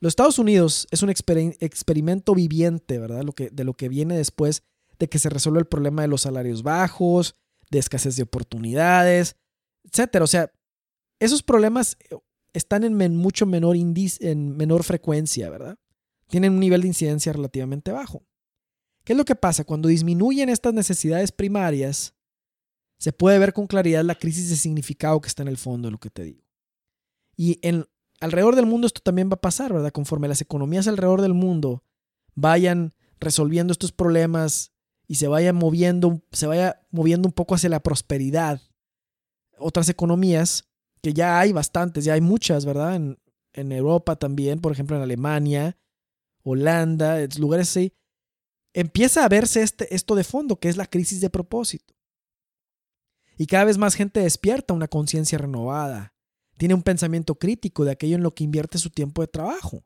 [0.00, 3.24] Los Estados Unidos es un experimento viviente, ¿verdad?
[3.24, 4.62] Lo que, de lo que viene después
[4.98, 7.36] de que se resuelve el problema de los salarios bajos,
[7.70, 9.36] de escasez de oportunidades,
[9.84, 10.22] etc.
[10.22, 10.52] O sea,
[11.18, 12.16] esos problemas eh,
[12.52, 15.78] están en mucho menor, en menor frecuencia, ¿verdad?
[16.28, 18.24] Tienen un nivel de incidencia relativamente bajo.
[19.04, 19.64] ¿Qué es lo que pasa?
[19.64, 22.14] Cuando disminuyen estas necesidades primarias,
[22.98, 25.92] se puede ver con claridad la crisis de significado que está en el fondo de
[25.92, 26.44] lo que te digo.
[27.36, 27.60] Y
[28.20, 29.92] alrededor del mundo esto también va a pasar, ¿verdad?
[29.92, 31.84] Conforme las economías alrededor del mundo
[32.34, 34.72] vayan resolviendo estos problemas
[35.08, 38.60] y se vayan moviendo, se vaya moviendo un poco hacia la prosperidad.
[39.56, 40.68] Otras economías,
[41.02, 42.94] que ya hay bastantes, ya hay muchas, ¿verdad?
[42.94, 43.18] En,
[43.54, 45.78] en Europa también, por ejemplo en Alemania,
[46.42, 47.94] Holanda, lugares así,
[48.74, 51.94] empieza a verse este, esto de fondo, que es la crisis de propósito.
[53.38, 56.14] Y cada vez más gente despierta una conciencia renovada,
[56.58, 59.84] tiene un pensamiento crítico de aquello en lo que invierte su tiempo de trabajo.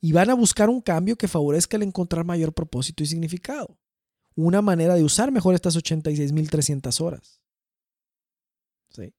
[0.00, 3.78] Y van a buscar un cambio que favorezca el encontrar mayor propósito y significado.
[4.36, 7.40] Una manera de usar mejor estas 86.300 horas.
[8.90, 9.12] ¿Sí?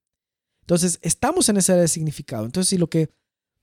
[0.61, 2.45] Entonces, estamos en esa área de significado.
[2.45, 3.09] Entonces, si lo que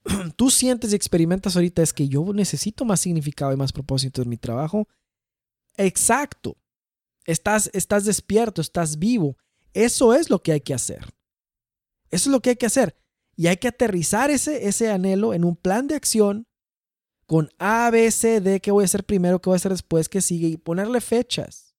[0.36, 4.28] tú sientes y experimentas ahorita es que yo necesito más significado y más propósito en
[4.28, 4.88] mi trabajo,
[5.76, 6.56] exacto.
[7.24, 9.36] Estás, estás despierto, estás vivo.
[9.74, 11.14] Eso es lo que hay que hacer.
[12.10, 12.96] Eso es lo que hay que hacer.
[13.36, 16.46] Y hay que aterrizar ese, ese anhelo en un plan de acción
[17.28, 20.08] con A, B, C, D, qué voy a hacer primero, qué voy a hacer después,
[20.08, 21.74] qué sigue, y ponerle fechas.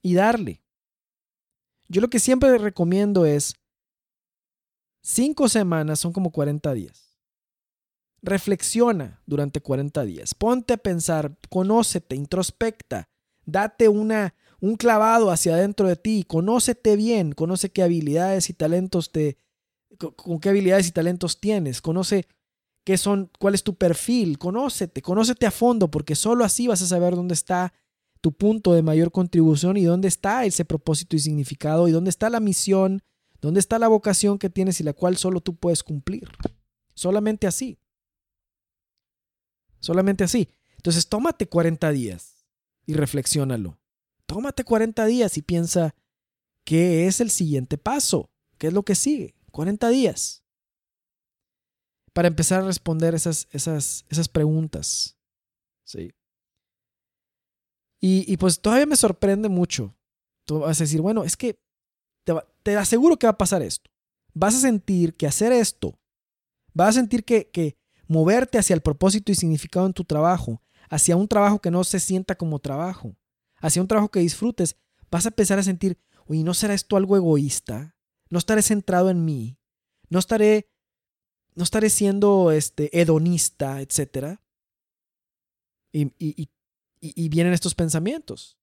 [0.00, 0.62] Y darle.
[1.86, 3.56] Yo lo que siempre recomiendo es
[5.02, 7.18] cinco semanas son como 40 días.
[8.22, 10.34] Reflexiona durante 40 días.
[10.34, 13.10] Ponte a pensar, conócete, introspecta,
[13.44, 19.12] date una, un clavado hacia adentro de ti, conócete bien, conoce qué habilidades y talentos
[19.12, 19.36] te,
[19.98, 22.26] con qué habilidades y talentos tienes, conoce
[22.96, 27.14] son, cuál es tu perfil, conócete, conócete a fondo, porque solo así vas a saber
[27.14, 27.74] dónde está
[28.20, 32.30] tu punto de mayor contribución y dónde está ese propósito y significado y dónde está
[32.30, 33.02] la misión,
[33.40, 36.28] dónde está la vocación que tienes y la cual solo tú puedes cumplir.
[36.94, 37.78] Solamente así.
[39.80, 40.48] Solamente así.
[40.76, 42.46] Entonces tómate 40 días
[42.86, 43.78] y reflexiónalo.
[44.26, 45.94] Tómate 40 días y piensa
[46.64, 49.34] qué es el siguiente paso, qué es lo que sigue.
[49.52, 50.42] 40 días.
[52.18, 55.16] Para empezar a responder esas, esas, esas preguntas.
[55.84, 56.12] Sí.
[58.00, 59.96] Y, pues todavía me sorprende mucho.
[60.44, 61.60] Tú vas a decir, bueno, es que
[62.24, 63.88] te, te, aseguro que va a pasar esto.
[64.34, 65.96] Vas a sentir que hacer esto,
[66.74, 67.78] vas a sentir que, que
[68.08, 72.00] moverte hacia el propósito y significado en tu trabajo, hacia un trabajo que no se
[72.00, 73.14] sienta como trabajo,
[73.58, 74.74] hacia un trabajo que disfrutes,
[75.08, 77.94] vas a empezar a sentir, oye, ¿no será esto algo egoísta?
[78.28, 79.56] ¿No estaré centrado en mí?
[80.10, 80.68] ¿No estaré,
[81.58, 84.40] no estaré siendo este, hedonista, etcétera?
[85.92, 86.48] Y, y,
[87.00, 88.56] y, vienen estos pensamientos.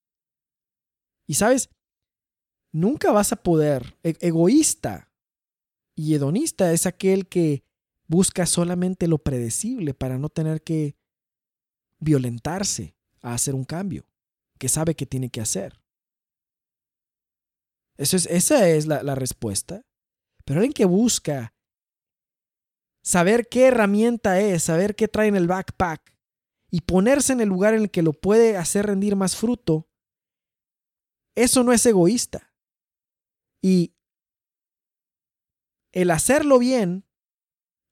[1.28, 1.70] Y sabes,
[2.72, 5.12] nunca vas a poder, e, egoísta
[5.94, 7.66] y hedonista es aquel que
[8.08, 10.96] busca solamente lo predecible para no tener que
[12.00, 14.08] violentarse a hacer un cambio
[14.58, 15.82] que sabe que tiene que hacer.
[17.98, 19.82] Eso es, esa es la, la respuesta.
[20.46, 21.55] Pero alguien que busca
[23.06, 26.16] saber qué herramienta es, saber qué trae en el backpack,
[26.72, 29.88] y ponerse en el lugar en el que lo puede hacer rendir más fruto,
[31.36, 32.54] eso no es egoísta.
[33.62, 33.94] Y
[35.94, 37.06] el hacerlo bien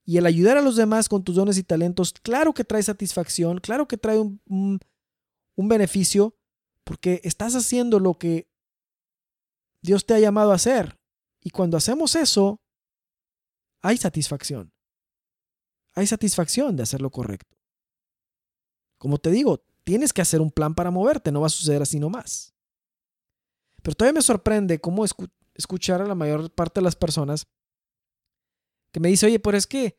[0.03, 3.59] y el ayudar a los demás con tus dones y talentos, claro que trae satisfacción,
[3.59, 6.35] claro que trae un, un, beneficio,
[6.83, 8.49] porque estás haciendo lo que
[9.81, 10.99] Dios te ha llamado a hacer.
[11.41, 12.61] Y cuando hacemos eso,
[13.81, 14.72] hay satisfacción.
[15.95, 17.57] Hay satisfacción de hacer lo correcto.
[18.97, 21.99] Como te digo, tienes que hacer un plan para moverte, no va a suceder así
[21.99, 22.53] nomás.
[23.81, 25.03] Pero todavía me sorprende cómo
[25.53, 27.47] escuchar a la mayor parte de las personas
[28.91, 29.97] que me dice, oye, pero es que,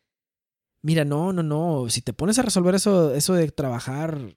[0.80, 4.36] mira, no, no, no, si te pones a resolver eso, eso de trabajar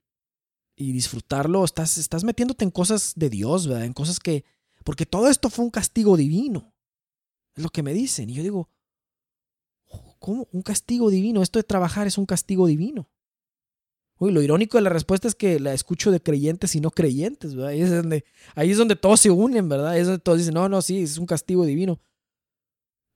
[0.76, 3.86] y disfrutarlo, estás, estás metiéndote en cosas de Dios, ¿verdad?
[3.86, 4.46] En cosas que,
[4.84, 6.74] porque todo esto fue un castigo divino.
[7.56, 8.30] Es lo que me dicen.
[8.30, 8.70] Y yo digo,
[10.20, 10.48] ¿cómo?
[10.52, 11.42] Un castigo divino.
[11.42, 13.10] Esto de trabajar es un castigo divino.
[14.20, 17.54] Uy, lo irónico de la respuesta es que la escucho de creyentes y no creyentes,
[17.54, 17.70] ¿verdad?
[17.70, 18.26] Ahí es donde,
[18.56, 19.90] ahí es donde todos se unen, ¿verdad?
[19.90, 22.00] Ahí es donde todos dicen, no, no, sí, es un castigo divino.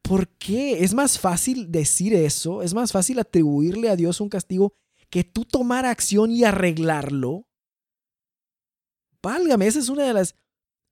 [0.03, 0.83] ¿Por qué?
[0.83, 4.73] Es más fácil decir eso, es más fácil atribuirle a Dios un castigo
[5.09, 7.47] que tú tomar acción y arreglarlo.
[9.23, 10.35] Válgame, esa es una de las,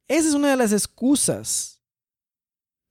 [0.07, 1.78] esa es una de las excusas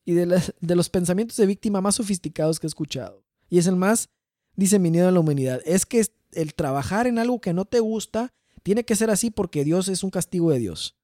[0.09, 3.27] y de, los pensamientos de víctima más sofisticados que he escuchado.
[3.51, 4.09] Y es el más
[4.57, 5.61] diseminado en la humanidad.
[5.67, 9.65] Es que el trabajar en algo que no te gusta tiene que ser así porque
[9.65, 10.97] Dios es un castigo de Dios.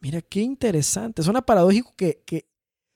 [0.00, 1.22] Mira, qué interesante.
[1.22, 2.50] Suena paradójico que, que,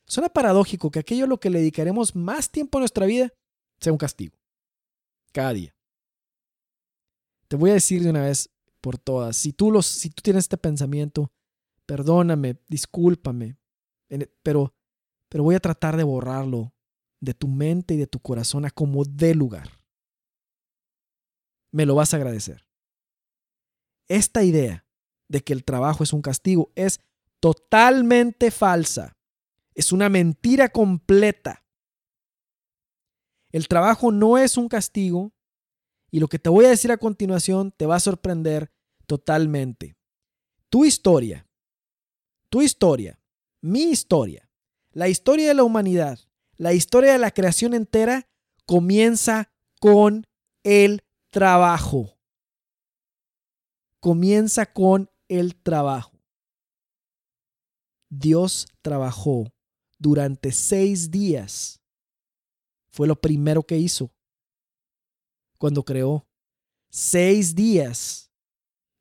[0.04, 3.32] suena paradójico que aquello a lo que le dedicaremos más tiempo en nuestra vida
[3.80, 4.36] sea un castigo.
[5.32, 5.74] Cada día.
[7.48, 8.50] Te voy a decir de una vez
[8.82, 11.32] por todas, si tú, los, si tú tienes este pensamiento,
[11.86, 13.56] perdóname, discúlpame,
[14.42, 14.74] pero,
[15.28, 16.72] pero voy a tratar de borrarlo
[17.20, 19.84] de tu mente y de tu corazón a como dé lugar
[21.74, 22.64] me lo vas a agradecer.
[24.06, 24.86] Esta idea
[25.28, 27.00] de que el trabajo es un castigo es
[27.40, 29.16] totalmente falsa.
[29.74, 31.66] Es una mentira completa.
[33.50, 35.32] El trabajo no es un castigo
[36.12, 38.70] y lo que te voy a decir a continuación te va a sorprender
[39.08, 39.96] totalmente.
[40.68, 41.48] Tu historia,
[42.50, 43.20] tu historia,
[43.64, 44.50] mi historia,
[44.92, 46.18] la historia de la humanidad,
[46.58, 48.28] la historia de la creación entera
[48.66, 49.50] comienza
[49.80, 50.26] con
[50.64, 52.18] el trabajo.
[54.00, 56.20] Comienza con el trabajo.
[58.10, 59.50] Dios trabajó
[59.98, 61.80] durante seis días.
[62.90, 64.12] Fue lo primero que hizo
[65.56, 66.26] cuando creó.
[66.90, 68.30] Seis días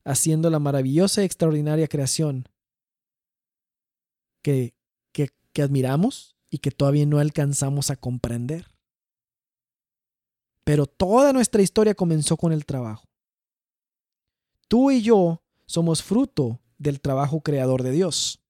[0.05, 2.47] haciendo la maravillosa y extraordinaria creación
[4.43, 4.75] que,
[5.11, 8.67] que, admiramos y que todavía no alcanzamos a comprender.
[10.63, 13.07] Pero toda nuestra historia comenzó con el trabajo.
[14.67, 18.43] Tú y yo somos fruto del trabajo creador de Dios.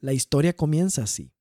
[0.00, 1.32] La historia comienza así.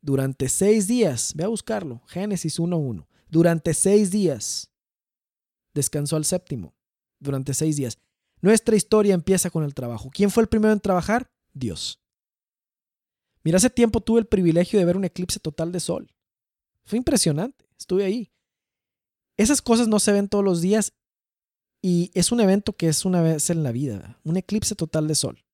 [0.00, 3.06] Durante seis días, ve a buscarlo, Génesis 1.1.
[3.28, 4.70] Durante seis días,
[5.74, 6.74] descansó al séptimo.
[7.18, 7.98] Durante seis días.
[8.40, 10.10] Nuestra historia empieza con el trabajo.
[10.12, 11.30] ¿Quién fue el primero en trabajar?
[11.58, 12.00] Dios.
[13.44, 16.14] Mira, hace tiempo tuve el privilegio de ver un eclipse total de sol.
[16.84, 17.66] Fue impresionante.
[17.78, 18.32] Estuve ahí.
[19.36, 20.92] Esas cosas no se ven todos los días
[21.80, 25.14] Y es un evento que es una vez en la vida, un eclipse total de
[25.14, 25.44] sol.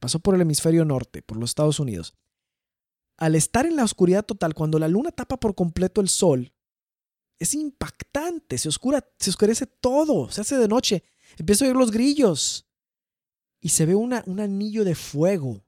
[0.00, 2.14] Pasó por el hemisferio norte, por los Estados Unidos.
[3.16, 6.52] Al estar en la oscuridad total, cuando la luna tapa por completo el sol,
[7.38, 11.04] es impactante, se, oscura, se oscurece todo, se hace de noche,
[11.36, 12.67] empiezo a oír los grillos
[13.60, 15.64] y se ve una, un anillo de fuego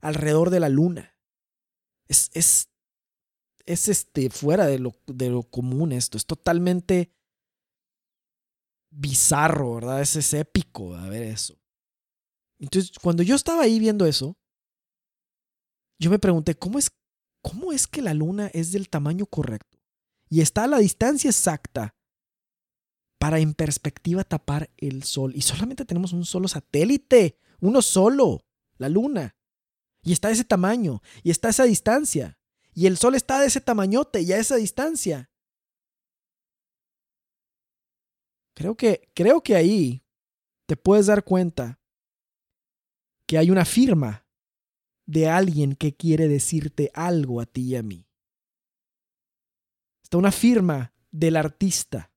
[0.00, 1.18] alrededor de la luna.
[2.08, 2.70] Es, es,
[3.66, 7.12] es este, fuera de lo, de lo común esto, es totalmente
[8.90, 10.00] bizarro, ¿verdad?
[10.00, 11.58] Es, es épico a ver eso.
[12.58, 14.38] Entonces, cuando yo estaba ahí viendo eso,
[15.98, 16.90] yo me pregunté, ¿cómo es,
[17.42, 19.78] ¿cómo es que la luna es del tamaño correcto?
[20.28, 21.94] Y está a la distancia exacta
[23.24, 25.32] para en perspectiva tapar el sol.
[25.34, 28.44] Y solamente tenemos un solo satélite, uno solo,
[28.76, 29.34] la luna.
[30.02, 32.38] Y está a ese tamaño, y está a esa distancia.
[32.74, 35.30] Y el sol está de ese tamañote y a esa distancia.
[38.52, 40.04] Creo que, creo que ahí
[40.66, 41.80] te puedes dar cuenta
[43.26, 44.26] que hay una firma
[45.06, 48.06] de alguien que quiere decirte algo a ti y a mí.
[50.02, 52.10] Está una firma del artista.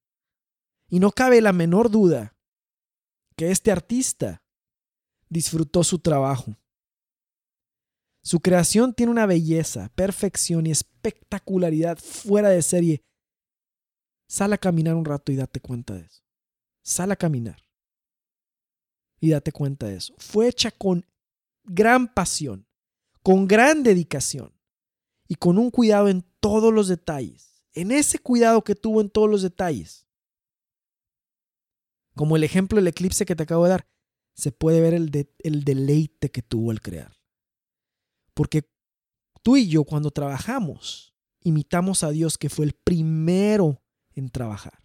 [0.90, 2.36] Y no cabe la menor duda
[3.36, 4.42] que este artista
[5.30, 6.56] disfrutó su trabajo.
[8.24, 13.04] Su creación tiene una belleza, perfección y espectacularidad fuera de serie.
[14.28, 16.24] Sal a caminar un rato y date cuenta de eso.
[16.84, 17.62] Sal a caminar
[19.20, 20.14] y date cuenta de eso.
[20.18, 21.06] Fue hecha con
[21.64, 22.68] gran pasión,
[23.24, 24.54] con gran dedicación
[25.28, 27.64] y con un cuidado en todos los detalles.
[27.74, 30.07] En ese cuidado que tuvo en todos los detalles.
[32.18, 33.88] Como el ejemplo del eclipse que te acabo de dar,
[34.36, 37.16] se puede ver el, el deleite que tuvo al crear.
[38.34, 38.70] Porque
[39.42, 43.82] tú y yo cuando trabajamos, imitamos a Dios que fue el primero
[44.14, 44.84] en trabajar.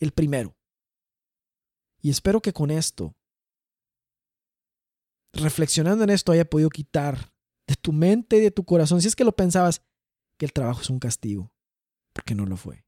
[0.00, 0.56] El primero.
[2.00, 3.14] Y espero que con esto
[5.32, 7.32] reflexionando en esto haya podido quitar
[7.66, 9.82] de tu mente y de tu corazón, si es que lo pensabas,
[10.36, 11.52] que el trabajo es un castigo,
[12.12, 12.84] porque no lo fue.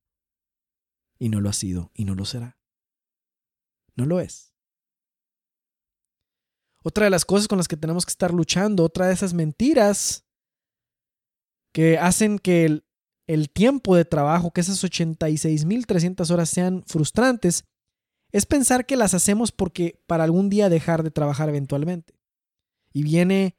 [1.19, 2.59] Y no lo ha sido y no lo será.
[3.97, 4.53] No lo es.
[6.83, 10.25] Otra de las cosas con las que tenemos que estar luchando, otra de esas mentiras
[11.73, 12.85] que hacen que el,
[13.27, 17.65] el tiempo de trabajo, que esas 86.300 horas sean frustrantes,
[18.33, 22.15] es pensar que las hacemos porque para algún día dejar de trabajar eventualmente.
[22.93, 23.57] Y viene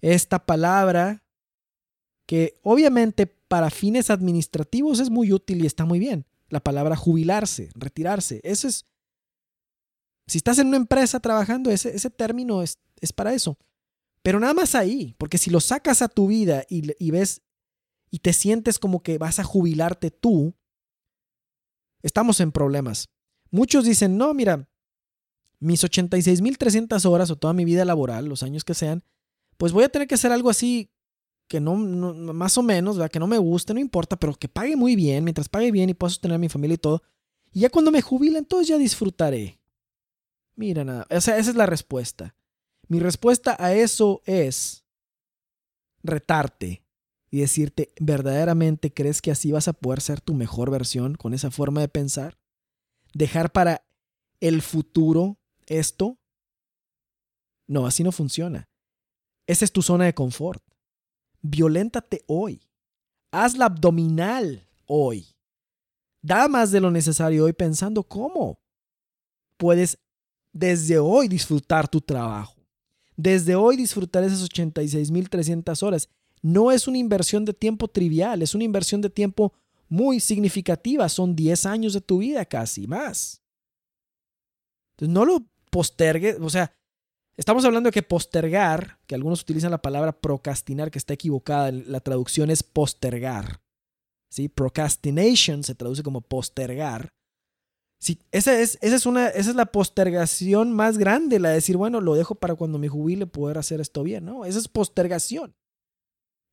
[0.00, 1.24] esta palabra
[2.26, 6.26] que obviamente para fines administrativos es muy útil y está muy bien.
[6.48, 8.40] La palabra jubilarse, retirarse.
[8.44, 8.84] Eso es...
[10.26, 13.58] Si estás en una empresa trabajando, ese, ese término es, es, para eso.
[14.22, 17.42] Pero nada más ahí, porque si lo sacas a tu vida y, ves
[18.10, 20.54] y te sientes como que vas a jubilarte tú,
[22.02, 23.08] estamos en problemas.
[23.50, 24.68] Muchos dicen, no, mira,
[25.60, 29.04] mis 86.300 horas o toda mi vida laboral, los años que sean,
[29.56, 30.90] pues voy a tener que hacer algo así
[31.48, 34.96] que no, más o menos, que no me guste, no importa, pero que pague muy
[34.96, 37.02] bien, mientras pague bien y pueda sostener a mi familia y todo.
[37.52, 39.60] Y ya cuando me jubile, entonces ya disfrutaré.
[40.56, 42.34] Mira nada, o sea, esa es la respuesta.
[42.88, 44.84] Mi respuesta a eso es
[46.02, 46.84] retarte
[47.30, 51.50] y decirte, ¿verdaderamente crees que así vas a poder ser tu mejor versión con esa
[51.50, 52.38] forma de pensar?
[53.12, 53.86] Dejar para
[54.40, 56.18] el futuro esto?
[57.66, 58.68] No, así no funciona.
[59.46, 60.62] Esa es tu zona de confort.
[61.42, 62.62] Violéntate hoy.
[63.30, 65.36] Haz la abdominal hoy.
[66.22, 68.60] Da más de lo necesario hoy pensando cómo
[69.56, 69.98] puedes
[70.58, 72.54] desde hoy disfrutar tu trabajo.
[73.16, 76.08] Desde hoy disfrutar esas 86.300 horas.
[76.42, 79.52] No es una inversión de tiempo trivial, es una inversión de tiempo
[79.88, 81.08] muy significativa.
[81.08, 83.42] Son 10 años de tu vida casi más.
[84.94, 86.72] Entonces no lo postergue, o sea,
[87.36, 92.00] estamos hablando de que postergar, que algunos utilizan la palabra procrastinar, que está equivocada, la
[92.00, 93.60] traducción es postergar.
[94.30, 94.48] ¿sí?
[94.48, 97.10] Procrastination se traduce como postergar.
[97.98, 101.76] Sí, esa, es, esa, es una, esa es la postergación más grande, la de decir,
[101.76, 104.44] bueno, lo dejo para cuando me jubile poder hacer esto bien, ¿no?
[104.44, 105.56] Esa es postergación.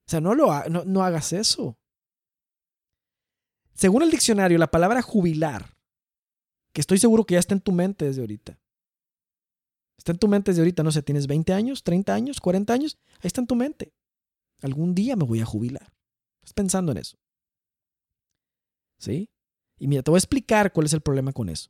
[0.07, 1.77] O sea, no, lo, no, no hagas eso.
[3.73, 5.75] Según el diccionario, la palabra jubilar,
[6.73, 8.57] que estoy seguro que ya está en tu mente desde ahorita,
[10.03, 12.99] Está en tu mente desde ahorita, no sé, tienes 20 años, 30 años, 40 años,
[13.21, 13.93] ahí está en tu mente.
[14.61, 15.93] Algún día me voy a jubilar.
[16.41, 17.17] Estás pensando en eso.
[18.99, 19.29] ¿Sí?
[19.83, 21.69] Y mira, te voy a explicar cuál es el problema con eso.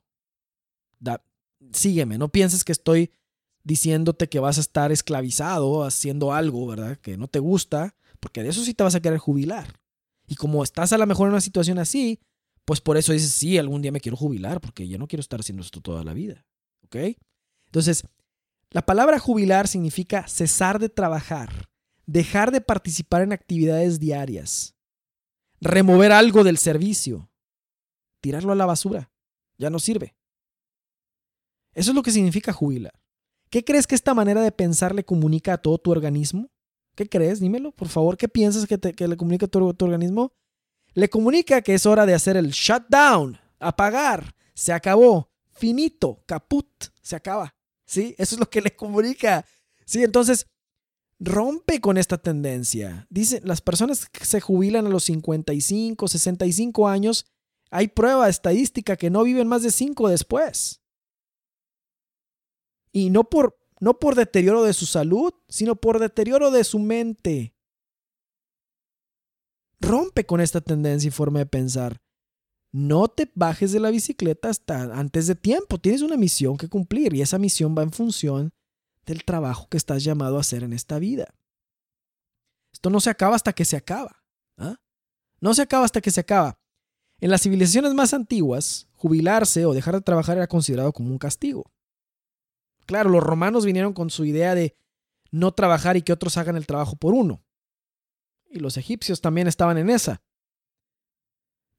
[1.72, 3.12] sígueme, no pienses que estoy
[3.64, 7.00] diciéndote que vas a estar esclavizado haciendo algo, ¿verdad?
[7.00, 9.80] Que no te gusta, porque de eso sí te vas a querer jubilar.
[10.28, 12.20] Y como estás a lo mejor en una situación así,
[12.66, 15.40] pues por eso dices, sí, algún día me quiero jubilar, porque ya no quiero estar
[15.40, 16.46] haciendo esto toda la vida.
[16.84, 17.18] ¿Ok?
[17.66, 18.04] Entonces,
[18.70, 21.68] la palabra jubilar significa cesar de trabajar,
[22.06, 24.76] dejar de participar en actividades diarias,
[25.60, 27.32] remover algo del servicio,
[28.24, 29.12] tirarlo a la basura.
[29.58, 30.16] Ya no sirve.
[31.74, 32.94] Eso es lo que significa jubilar.
[33.50, 36.50] ¿Qué crees que esta manera de pensar le comunica a todo tu organismo?
[36.96, 37.42] ¿Qué crees?
[37.42, 38.16] Dímelo, por favor.
[38.16, 40.32] ¿Qué piensas que, le comunica a tu, tu organismo?
[40.94, 46.70] Le comunica que es hora de hacer el shutdown, apagar, se acabó, finito, caput,
[47.02, 47.54] se acaba.
[47.86, 48.16] ¿Sí?
[48.18, 49.46] Eso es lo que le comunica.
[49.86, 50.48] Sí, entonces
[51.20, 53.06] rompe con esta tendencia.
[53.10, 57.26] Dice, las personas que se jubilan a los 55, 65 años,
[57.74, 60.84] hay prueba estadística que no viven más de 5 después.
[62.92, 67.56] Y no por, no por deterioro de su salud, sino por deterioro de su mente.
[69.80, 72.00] Rompe con esta tendencia y forma de pensar.
[72.72, 75.80] No te bajes de la bicicleta hasta antes de tiempo.
[75.80, 78.54] Tienes una misión que cumplir y esa misión va en función
[79.08, 81.34] del trabajo que estás llamado a hacer en esta vida.
[82.72, 84.24] Esto no se acaba hasta que se acaba.
[84.58, 84.76] ¿ah?
[85.42, 86.63] No se acaba hasta que se acaba.
[87.24, 91.72] En las civilizaciones más antiguas, jubilarse o dejar de trabajar era considerado como un castigo.
[92.86, 94.76] Claro, los romanos vinieron con su idea de
[95.32, 97.42] no trabajar y que otros hagan el trabajo por uno.
[98.50, 100.22] Y los egipcios también estaban en esa.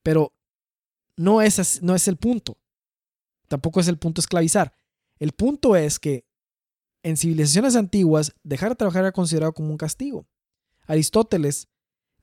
[0.02, 0.32] Pero
[1.14, 2.56] no es, no es el punto.
[3.46, 4.74] Tampoco es el punto esclavizar.
[5.18, 6.24] El punto es que
[7.02, 10.26] en civilizaciones antiguas, dejar de trabajar era considerado como un castigo.
[10.86, 11.68] Aristóteles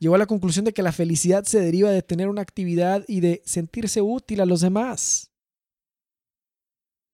[0.01, 3.19] llegó a la conclusión de que la felicidad se deriva de tener una actividad y
[3.19, 5.31] de sentirse útil a los demás.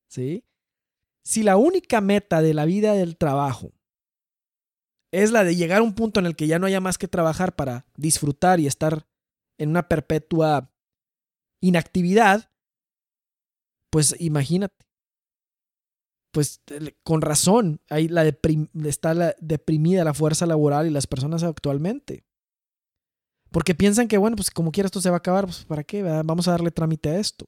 [0.10, 0.46] ¿Sí?
[1.26, 3.74] Si la única meta de la vida del trabajo
[5.12, 7.10] es la de llegar a un punto en el que ya no haya más que
[7.10, 9.06] trabajar para disfrutar y estar
[9.58, 10.74] en una perpetua
[11.62, 12.54] inactividad,
[13.92, 14.88] pues imagínate
[16.32, 16.62] pues
[17.04, 18.24] con razón, ahí la
[18.86, 22.27] está la deprimida la fuerza laboral y las personas actualmente.
[23.58, 26.04] Porque piensan que, bueno, pues como quiera esto se va a acabar, pues ¿para qué?
[26.04, 27.48] Vamos a darle trámite a esto.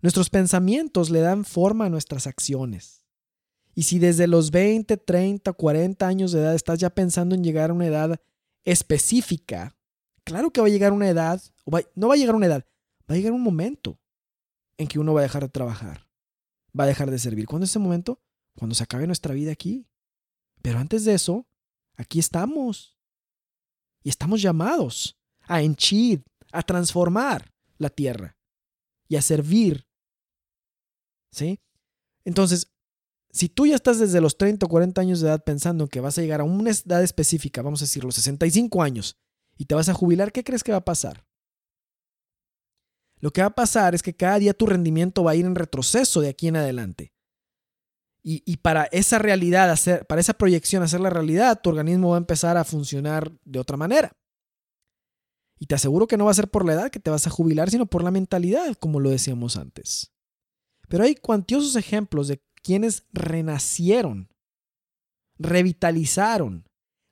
[0.00, 3.04] Nuestros pensamientos le dan forma a nuestras acciones.
[3.74, 7.70] Y si desde los 20, 30, 40 años de edad estás ya pensando en llegar
[7.70, 8.20] a una edad
[8.62, 9.76] específica,
[10.22, 11.42] claro que va a llegar una edad,
[11.96, 12.64] no va a llegar una edad,
[13.10, 13.98] va a llegar un momento
[14.76, 16.06] en que uno va a dejar de trabajar
[16.78, 17.46] va a dejar de servir.
[17.46, 18.20] ¿Cuándo es ese momento?
[18.56, 19.86] Cuando se acabe nuestra vida aquí.
[20.62, 21.46] Pero antes de eso,
[21.96, 22.98] aquí estamos.
[24.02, 28.36] Y estamos llamados a henchir, a transformar la tierra
[29.08, 29.86] y a servir.
[31.30, 31.60] ¿Sí?
[32.24, 32.72] Entonces,
[33.30, 36.18] si tú ya estás desde los 30 o 40 años de edad pensando que vas
[36.18, 39.16] a llegar a una edad específica, vamos a decir los 65 años,
[39.56, 41.24] y te vas a jubilar, ¿qué crees que va a pasar?
[43.22, 45.54] lo que va a pasar es que cada día tu rendimiento va a ir en
[45.54, 47.11] retroceso de aquí en adelante.
[48.24, 52.18] Y, para esa realidad, hacer, para esa proyección, hacer la realidad, tu organismo va a
[52.18, 54.12] empezar a funcionar de otra manera.
[55.58, 57.30] Y te aseguro que no va a ser por la edad que te vas a
[57.30, 60.12] jubilar, sino por la mentalidad, como lo decíamos antes.
[60.88, 64.28] Pero hay cuantiosos ejemplos de quienes renacieron,
[65.38, 66.68] revitalizaron,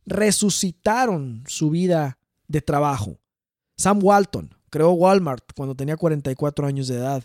[0.06, 3.20] resucitaron su vida de trabajo.
[3.76, 7.24] Sam Walton, creó Walmart cuando tenía 44 años de edad.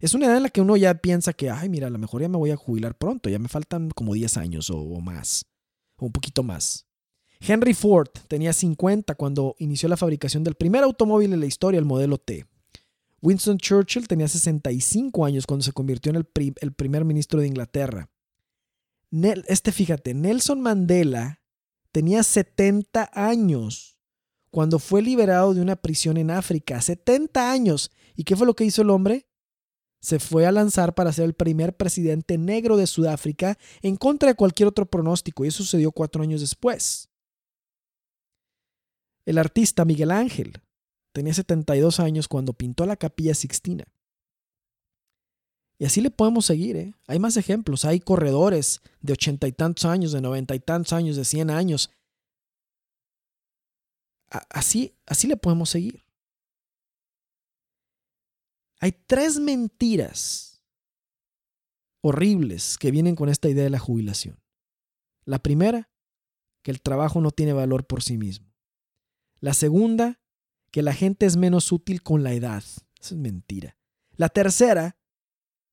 [0.00, 2.22] Es una edad en la que uno ya piensa que, ay, mira, a lo mejor
[2.22, 5.44] ya me voy a jubilar pronto, ya me faltan como 10 años o, más,
[5.96, 6.86] o un poquito más.
[7.38, 11.84] Henry Ford tenía 50 cuando inició la fabricación del primer automóvil en la historia, el
[11.84, 12.46] modelo T.
[13.20, 18.08] Winston Churchill tenía 65 años cuando se convirtió en el, primer ministro de Inglaterra.
[19.46, 21.42] este, fíjate, Nelson Mandela
[21.92, 23.98] tenía 70 años
[24.50, 27.90] cuando fue liberado de una prisión en África, 70 años.
[28.16, 29.29] ¿Y qué fue lo que hizo el hombre?
[30.00, 34.34] Se fue a lanzar para ser el primer presidente negro de Sudáfrica en contra de
[34.34, 37.08] cualquier otro pronóstico, y eso sucedió cuatro años después.
[39.26, 40.62] El artista Miguel Ángel
[41.12, 43.84] tenía 72 años cuando pintó la capilla Sixtina.
[45.78, 46.76] Y así le podemos seguir.
[46.76, 46.94] ¿eh?
[47.06, 47.84] Hay más ejemplos.
[47.84, 51.90] Hay corredores de ochenta y tantos años, de noventa y tantos años, de cien años,
[54.30, 56.04] Así, así le podemos seguir.
[58.80, 60.64] Hay tres mentiras
[62.02, 64.40] horribles que vienen con esta idea de la jubilación.
[65.24, 65.90] La primera,
[66.62, 68.50] que el trabajo no tiene valor por sí mismo.
[69.38, 70.18] La segunda,
[70.70, 72.64] que la gente es menos útil con la edad.
[73.00, 73.76] Eso es mentira.
[74.16, 74.98] La tercera,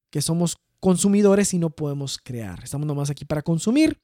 [0.10, 2.62] que somos consumidores y no podemos crear.
[2.64, 4.02] Estamos nomás aquí para consumir.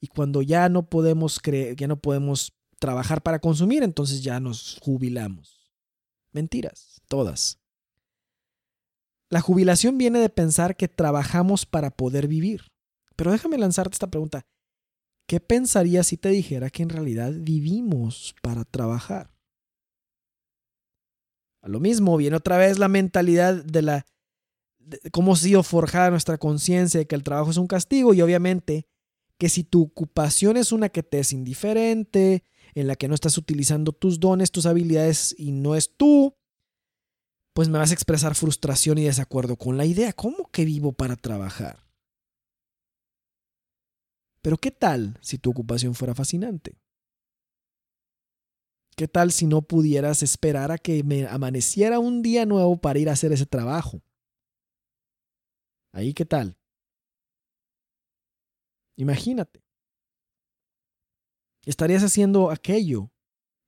[0.00, 4.78] Y cuando ya no podemos creer, ya no podemos trabajar para consumir, entonces ya nos
[4.82, 5.68] jubilamos.
[6.32, 7.58] Mentiras, todas.
[9.34, 12.70] La jubilación viene de pensar que trabajamos para poder vivir.
[13.16, 14.46] Pero déjame lanzarte esta pregunta.
[15.26, 19.34] ¿Qué pensarías si te dijera que en realidad vivimos para trabajar?
[21.62, 24.06] A lo mismo, viene otra vez la mentalidad de la
[25.10, 28.86] cómo ha sido forjada nuestra conciencia de que el trabajo es un castigo y obviamente
[29.36, 32.44] que si tu ocupación es una que te es indiferente,
[32.76, 36.36] en la que no estás utilizando tus dones, tus habilidades y no es tú,
[37.54, 40.12] pues me vas a expresar frustración y desacuerdo con la idea.
[40.12, 41.86] ¿Cómo que vivo para trabajar?
[44.42, 46.76] Pero ¿qué tal si tu ocupación fuera fascinante?
[48.96, 53.08] ¿Qué tal si no pudieras esperar a que me amaneciera un día nuevo para ir
[53.08, 54.02] a hacer ese trabajo?
[55.92, 56.58] Ahí, ¿qué tal?
[58.96, 59.62] Imagínate.
[61.64, 63.12] Estarías haciendo aquello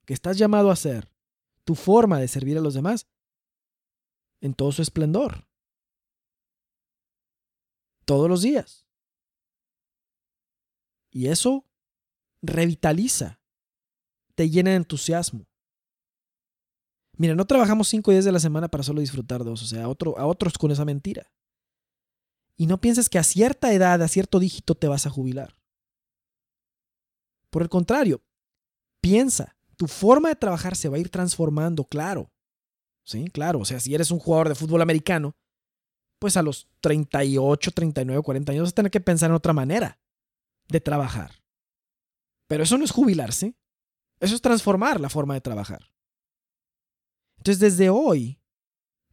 [0.05, 1.09] que estás llamado a hacer,
[1.65, 3.07] tu forma de servir a los demás,
[4.47, 5.47] en todo su esplendor.
[8.05, 8.87] Todos los días.
[11.11, 11.65] Y eso
[12.43, 13.41] revitaliza,
[14.35, 15.47] te llena de entusiasmo.
[17.17, 19.89] Mira, no trabajamos cinco días de la semana para solo disfrutar dos, o sea, a,
[19.89, 21.33] otro, a otros con esa mentira.
[22.57, 25.59] Y no pienses que a cierta edad, a cierto dígito te vas a jubilar.
[27.51, 28.23] Por el contrario,
[29.01, 32.31] piensa, tu forma de trabajar se va a ir transformando, claro.
[33.07, 33.61] Sí, claro.
[33.61, 35.37] O sea, si eres un jugador de fútbol americano,
[36.19, 39.99] pues a los 38, 39, 40 años vas a tener que pensar en otra manera
[40.69, 41.31] de trabajar.
[42.49, 43.55] Pero eso no es jubilarse.
[44.19, 45.91] Eso es transformar la forma de trabajar.
[47.39, 48.41] Entonces, desde hoy,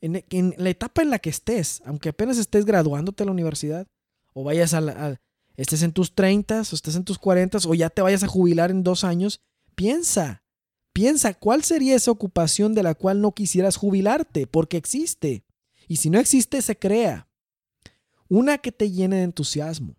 [0.01, 3.87] en, la etapa en la que estés, aunque apenas estés graduándote de la universidad,
[4.33, 5.19] o vayas a,
[5.55, 8.71] estés en tus 30 o estés en tus 40 o ya te vayas a jubilar
[8.71, 9.41] en dos años,
[9.75, 10.42] piensa,
[10.93, 15.43] piensa cuál sería esa ocupación de la cual no quisieras jubilarte, porque existe.
[15.87, 17.27] Y si no existe, se crea.
[18.29, 19.97] Una que te llene de entusiasmo,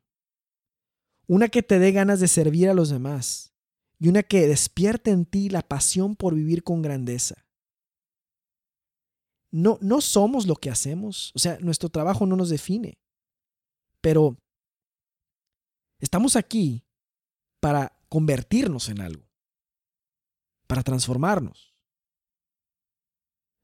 [1.26, 3.52] una que te dé ganas de servir a los demás
[3.98, 7.46] y una que despierte en ti la pasión por vivir con grandeza.
[9.50, 12.98] No, no somos lo que hacemos, o sea, nuestro trabajo no nos define,
[14.00, 14.36] pero
[16.00, 16.84] estamos aquí
[17.60, 19.24] para convertirnos en algo,
[20.66, 21.74] para transformarnos.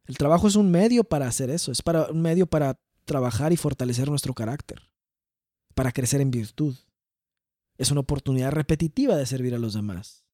[0.07, 3.57] El trabajo es un medio para hacer eso, es para, un medio para trabajar y
[3.57, 4.91] fortalecer nuestro carácter,
[5.75, 6.77] para crecer en virtud.
[7.79, 10.25] Es una oportunidad repetitiva de servir a los demás.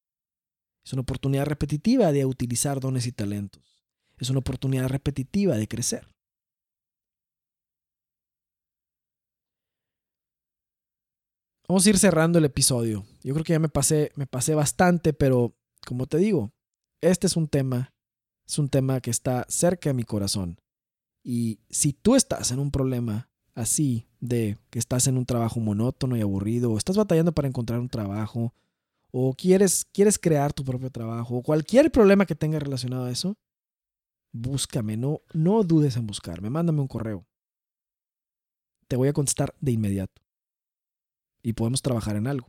[0.83, 3.83] Es una oportunidad repetitiva de utilizar dones y talentos.
[4.17, 6.07] Es una oportunidad repetitiva de crecer.
[11.67, 13.05] Vamos a ir cerrando el episodio.
[13.23, 16.53] Yo creo que ya me pasé, me pasé bastante, pero como te digo,
[17.01, 17.93] este es un tema,
[18.47, 20.59] es un tema que está cerca de mi corazón.
[21.23, 26.15] Y si tú estás en un problema así de que estás en un trabajo monótono
[26.15, 28.53] y aburrido, o estás batallando para encontrar un trabajo,
[29.11, 33.35] o quieres, quieres crear tu propio trabajo, o cualquier problema que tenga relacionado a eso,
[34.31, 37.25] búscame, no, no dudes en buscarme, mándame un correo.
[38.87, 40.21] Te voy a contestar de inmediato.
[41.41, 42.47] Y podemos trabajar en algo.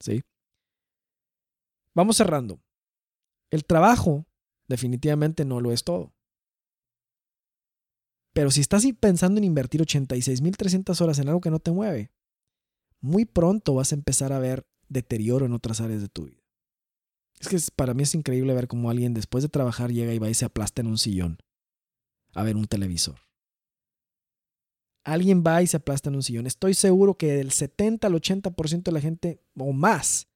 [0.00, 0.22] ¿Sí?
[1.94, 2.60] Vamos cerrando.
[3.50, 4.26] El trabajo
[4.68, 6.12] definitivamente no lo es todo.
[8.32, 12.12] Pero si estás pensando en invertir 86.300 horas en algo que no te mueve,
[13.00, 16.42] muy pronto vas a empezar a ver deterioro en otras áreas de tu vida.
[17.40, 20.28] Es que para mí es increíble ver cómo alguien después de trabajar llega y va
[20.28, 21.38] y se aplasta en un sillón
[22.34, 23.25] a ver un televisor.
[25.06, 26.48] Alguien va y se aplasta en un sillón.
[26.48, 30.26] Estoy seguro que del 70 al 80% de la gente o más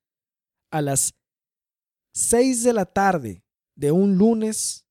[0.71, 1.15] a las
[2.13, 3.43] 6 de la tarde
[3.75, 4.87] de un lunes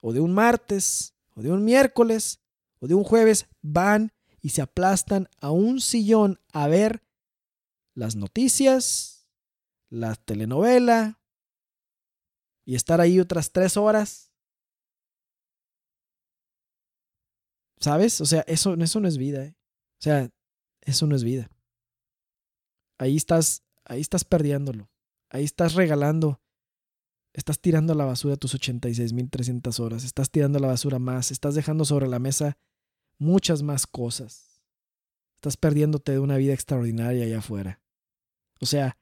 [0.00, 2.38] o de un martes o de un miércoles
[2.78, 7.02] o de un jueves van y se aplastan a un sillón a ver
[7.92, 9.26] las noticias,
[9.88, 11.20] la telenovela
[12.64, 14.30] y estar ahí otras tres horas.
[17.84, 18.22] ¿Sabes?
[18.22, 19.44] O sea, eso, eso no es vida.
[19.44, 19.54] ¿eh?
[19.58, 20.30] O sea,
[20.80, 21.50] eso no es vida.
[22.96, 24.88] Ahí estás, ahí estás perdiéndolo.
[25.28, 26.40] Ahí estás regalando.
[27.34, 30.04] Estás tirando a la basura tus 86.300 horas.
[30.04, 31.30] Estás tirando a la basura más.
[31.30, 32.56] Estás dejando sobre la mesa
[33.18, 34.62] muchas más cosas.
[35.34, 37.82] Estás perdiéndote de una vida extraordinaria allá afuera.
[38.62, 38.96] O sea,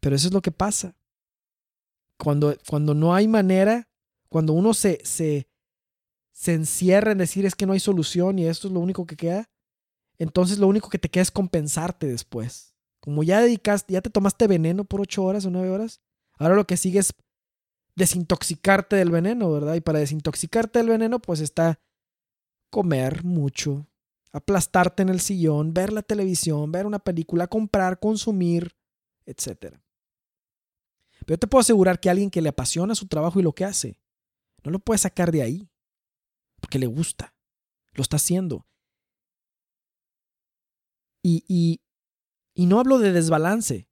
[0.00, 0.96] pero eso es lo que pasa.
[2.18, 3.88] Cuando, cuando no hay manera,
[4.28, 5.46] cuando uno se, se,
[6.34, 9.16] se encierra en decir es que no hay solución y esto es lo único que
[9.16, 9.48] queda,
[10.18, 12.74] entonces lo único que te queda es compensarte después.
[13.00, 16.00] Como ya dedicaste, ya te tomaste veneno por ocho horas o nueve horas,
[16.38, 17.14] Ahora lo que sigue es
[17.96, 19.74] desintoxicarte del veneno, ¿verdad?
[19.74, 21.80] Y para desintoxicarte del veneno, pues está
[22.70, 23.86] comer mucho,
[24.32, 28.74] aplastarte en el sillón, ver la televisión, ver una película, comprar, consumir,
[29.26, 29.76] etc.
[31.20, 33.64] Pero yo te puedo asegurar que alguien que le apasiona su trabajo y lo que
[33.64, 34.00] hace,
[34.64, 35.68] no lo puede sacar de ahí,
[36.74, 37.32] porque le gusta,
[37.92, 38.66] lo está haciendo.
[41.22, 43.88] Y, y, no hablo de desbalance,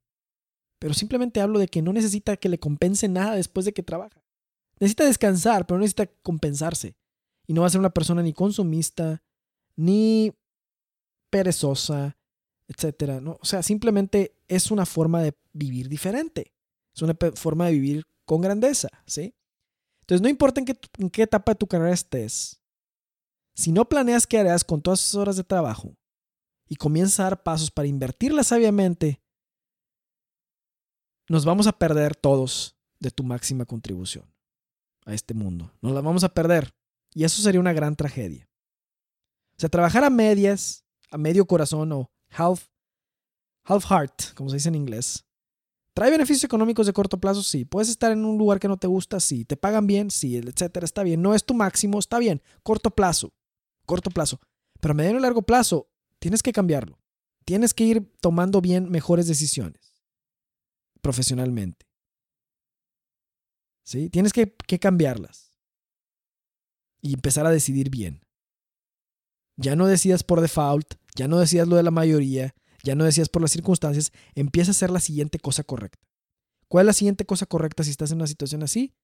[0.79, 4.21] pero simplemente hablo de que no necesita que le compense nada después de que trabaja.
[4.79, 6.97] Necesita descansar, pero necesita compensarse.
[7.47, 9.23] Y no va a ser una persona ni consumista,
[9.77, 10.33] ni
[11.29, 12.17] perezosa,
[12.67, 13.21] etcétera.
[13.21, 13.37] ¿no?
[13.39, 16.53] O sea, simplemente es una forma de vivir diferente.
[16.93, 19.33] Es una forma de vivir con grandeza, ¿sí?
[20.01, 22.62] Entonces, no importa en qué, en qué etapa de tu carrera estés,
[23.53, 25.95] si no planeas qué harás con todas esas horas de trabajo
[26.67, 29.21] y comienzas a dar pasos para invertirlas sabiamente,
[31.29, 34.25] nos vamos a perder todos de tu máxima contribución
[35.05, 35.71] a este mundo.
[35.81, 36.73] Nos la vamos a perder.
[37.13, 38.49] Y eso sería una gran tragedia.
[39.55, 42.69] O sea, trabajar a medias, a medio corazón o half,
[43.65, 45.25] half heart, como se dice en inglés.
[45.93, 47.43] ¿Trae beneficios económicos de corto plazo?
[47.43, 47.65] Sí.
[47.65, 49.19] ¿Puedes estar en un lugar que no te gusta?
[49.19, 49.45] Sí.
[49.45, 50.09] ¿Te pagan bien?
[50.09, 50.85] Sí, etcétera.
[50.85, 51.21] Está bien.
[51.21, 52.41] No es tu máximo, está bien.
[52.63, 53.31] Corto plazo.
[53.85, 54.39] Corto plazo.
[54.79, 56.99] Pero a mediano y largo plazo, tienes que cambiarlo.
[57.45, 59.93] Tienes que ir tomando bien mejores decisiones
[61.01, 61.85] profesionalmente.
[63.83, 64.09] ¿Sí?
[64.09, 65.51] Tienes que, que cambiarlas
[67.01, 68.21] y empezar a decidir bien.
[69.57, 73.29] Ya no decidas por default, ya no decidas lo de la mayoría, ya no decidas
[73.29, 76.07] por las circunstancias, empieza a hacer la siguiente cosa correcta.
[76.69, 78.95] ¿Cuál es la siguiente cosa correcta si estás en una situación así?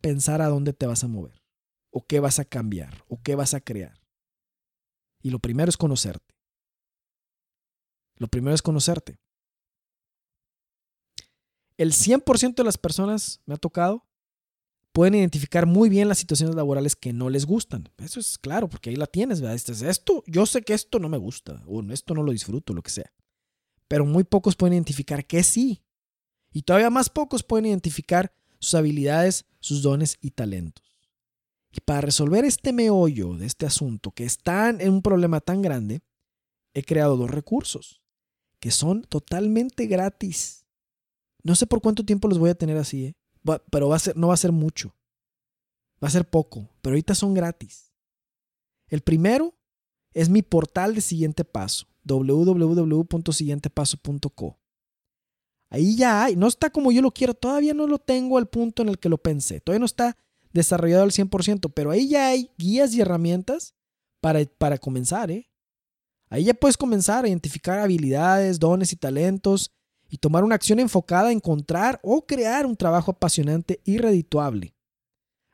[0.00, 1.41] Pensar a dónde te vas a mover,
[1.92, 4.00] o qué vas a cambiar, o qué vas a crear.
[5.22, 6.34] Y lo primero es conocerte.
[8.16, 9.18] Lo primero es conocerte.
[11.76, 14.06] El 100% de las personas, me ha tocado,
[14.92, 17.88] pueden identificar muy bien las situaciones laborales que no les gustan.
[17.98, 19.56] Eso es claro, porque ahí la tienes, ¿verdad?
[19.56, 22.82] Esto, esto, yo sé que esto no me gusta, o esto no lo disfruto, lo
[22.82, 23.12] que sea.
[23.88, 25.82] Pero muy pocos pueden identificar que sí.
[26.52, 30.91] Y todavía más pocos pueden identificar sus habilidades, sus dones y talentos.
[31.72, 36.02] Y para resolver este meollo de este asunto, que está en un problema tan grande,
[36.74, 38.02] he creado dos recursos,
[38.60, 40.62] que son totalmente gratis
[41.42, 43.16] no sé por cuánto tiempo los voy a tener así, ¿eh?
[43.70, 44.94] pero va a ser, no va a ser mucho.
[46.02, 47.92] Va a ser poco, pero ahorita son gratis.
[48.88, 49.54] El primero
[50.12, 54.58] es mi portal de siguiente paso, www.siguientepaso.co.
[55.70, 58.82] Ahí ya hay, no está como yo lo quiero, todavía no lo tengo al punto
[58.82, 60.18] en el que lo pensé, todavía no está
[60.52, 63.74] desarrollado al 100%, pero ahí ya hay guías y herramientas
[64.20, 65.30] para, para comenzar.
[65.30, 65.50] ¿eh?
[66.28, 69.72] Ahí ya puedes comenzar a identificar habilidades, dones y talentos
[70.08, 74.74] y tomar una acción enfocada a encontrar o crear un trabajo apasionante y redituable.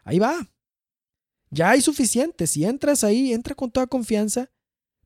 [0.04, 0.50] Ahí va.
[1.50, 2.46] Ya hay suficiente.
[2.46, 4.50] Si entras ahí, entra con toda confianza.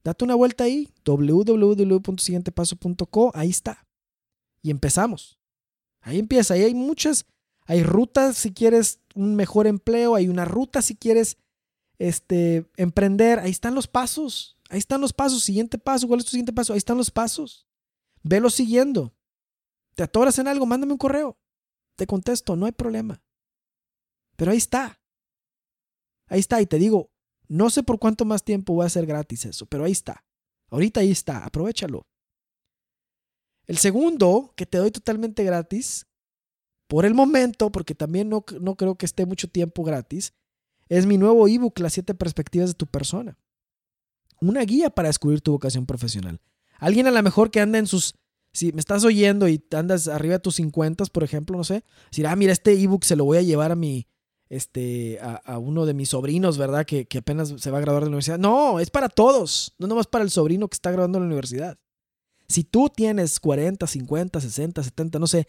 [0.03, 3.87] Date una vuelta ahí, www.siguientepaso.co, ahí está.
[4.63, 5.39] Y empezamos.
[6.01, 6.55] Ahí empieza.
[6.55, 7.27] Ahí hay muchas,
[7.67, 11.39] hay rutas si quieres un mejor empleo, hay una ruta si quieres
[11.99, 13.39] este, emprender.
[13.39, 14.59] Ahí están los pasos.
[14.69, 15.43] Ahí están los pasos.
[15.43, 16.09] Siguiente paso.
[16.09, 16.73] ¿Cuál es tu siguiente paso?
[16.73, 17.67] Ahí están los pasos.
[18.23, 19.15] Velo siguiendo.
[19.95, 20.67] ¿Te atoras en algo?
[20.67, 21.39] Mándame un correo.
[21.97, 23.23] Te contesto, no hay problema.
[24.37, 25.01] Pero ahí está.
[26.27, 26.61] Ahí está.
[26.61, 27.11] Y te digo,
[27.49, 30.25] no sé por cuánto más tiempo va a ser gratis eso, pero ahí está.
[30.71, 31.45] Ahorita ahí está.
[31.45, 32.07] Aprovechalo.
[33.67, 36.07] El segundo, que te doy totalmente gratis,
[36.93, 40.35] por el momento, porque también no, no creo que esté mucho tiempo gratis,
[40.91, 43.39] es mi nuevo ebook, Las siete perspectivas de tu persona.
[44.43, 46.39] Una guía para descubrir tu vocación profesional.
[46.79, 48.17] Alguien a lo mejor que anda en sus
[48.53, 52.27] si me estás oyendo y andas arriba de tus 50, por ejemplo, no sé, decir,
[52.27, 54.07] ah, mira, este ebook se lo voy a llevar a mi,
[54.51, 56.85] este, a, uno de mis sobrinos, ¿verdad?
[56.85, 58.39] Que, que, apenas se va a graduar de la universidad.
[58.39, 61.79] No, es para todos, no nomás para el sobrino que está graduando en la universidad.
[62.49, 65.49] Si tú tienes 40, 50, 60, 70, no sé,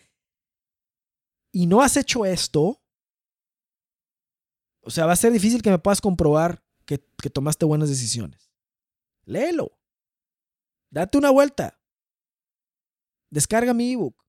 [1.53, 2.81] y no has hecho esto,
[4.81, 8.51] o sea, va a ser difícil que me puedas comprobar que, que tomaste buenas decisiones.
[9.23, 9.79] Léelo.
[10.89, 11.79] Date una vuelta.
[13.29, 14.21] Descarga mi ebook.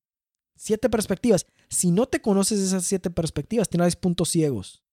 [0.55, 1.47] Siete perspectivas.
[1.68, 4.85] Si no te conoces esas siete perspectivas, tienes puntos ciegos.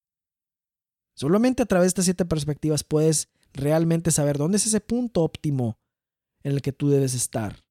[1.14, 5.80] Solamente a través de estas siete perspectivas puedes realmente saber dónde es ese punto óptimo
[6.44, 7.64] en el que tú debes estar.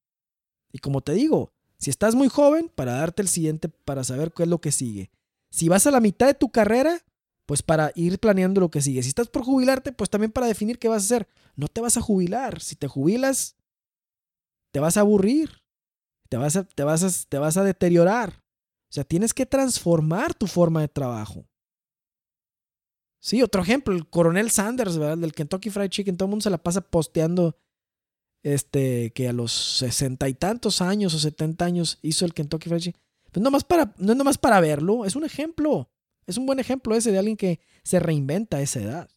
[0.71, 4.43] Y como te digo, si estás muy joven, para darte el siguiente, para saber qué
[4.43, 5.11] es lo que sigue.
[5.49, 7.03] Si vas a la mitad de tu carrera,
[7.45, 9.03] pues para ir planeando lo que sigue.
[9.03, 11.27] Si estás por jubilarte, pues también para definir qué vas a hacer.
[11.57, 12.61] No te vas a jubilar.
[12.61, 13.57] Si te jubilas,
[14.71, 15.61] te vas a aburrir
[16.31, 18.41] te vas a, te vas te vas a deteriorar.
[18.89, 21.45] O sea, tienes que transformar tu forma de trabajo.
[23.19, 25.17] Sí, otro ejemplo, el coronel Sanders, ¿verdad?
[25.17, 27.57] Del Kentucky Fried Chicken, todo el mundo se la pasa posteando
[28.43, 32.81] este, que a los sesenta y tantos años o setenta años hizo el Kentucky Fried
[32.81, 33.01] Chicken.
[33.31, 35.89] Pues para, no es nomás para verlo, es un ejemplo.
[36.27, 39.09] Es un buen ejemplo ese de alguien que se reinventa a esa edad.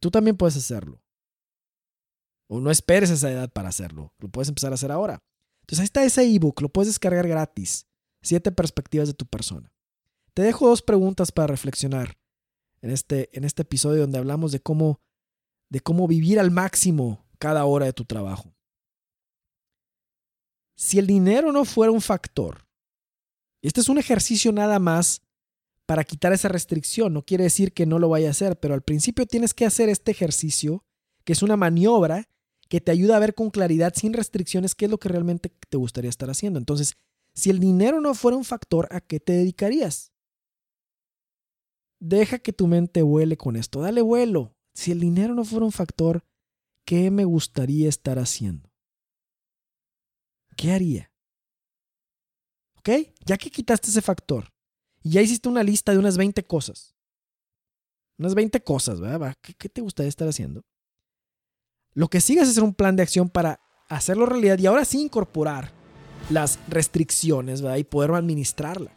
[0.00, 1.00] Tú también puedes hacerlo.
[2.48, 4.12] O no esperes esa edad para hacerlo.
[4.18, 5.22] Lo puedes empezar a hacer ahora.
[5.60, 7.86] Entonces ahí está ese ebook, lo puedes descargar gratis.
[8.20, 9.72] Siete perspectivas de tu persona.
[10.34, 12.18] Te dejo dos preguntas para reflexionar
[12.80, 15.00] en este, en este episodio donde hablamos de cómo,
[15.72, 18.54] de cómo vivir al máximo cada hora de tu trabajo.
[20.76, 22.66] Si el dinero no fuera un factor,
[23.62, 25.22] este es un ejercicio nada más
[25.86, 28.82] para quitar esa restricción, no quiere decir que no lo vaya a hacer, pero al
[28.82, 30.84] principio tienes que hacer este ejercicio,
[31.24, 32.28] que es una maniobra
[32.68, 35.78] que te ayuda a ver con claridad, sin restricciones, qué es lo que realmente te
[35.78, 36.58] gustaría estar haciendo.
[36.58, 36.98] Entonces,
[37.34, 40.12] si el dinero no fuera un factor, ¿a qué te dedicarías?
[41.98, 44.51] Deja que tu mente vuele con esto, dale vuelo.
[44.74, 46.24] Si el dinero no fuera un factor,
[46.84, 48.72] ¿qué me gustaría estar haciendo?
[50.56, 51.12] ¿Qué haría?
[52.78, 52.90] ¿Ok?
[53.24, 54.52] Ya que quitaste ese factor
[55.02, 56.94] y ya hiciste una lista de unas 20 cosas.
[58.18, 59.34] Unas 20 cosas, ¿verdad?
[59.40, 60.62] ¿Qué, qué te gustaría estar haciendo?
[61.94, 65.00] Lo que sigue es hacer un plan de acción para hacerlo realidad y ahora sí
[65.00, 65.72] incorporar
[66.30, 67.76] las restricciones ¿verdad?
[67.76, 68.92] y poder administrarla.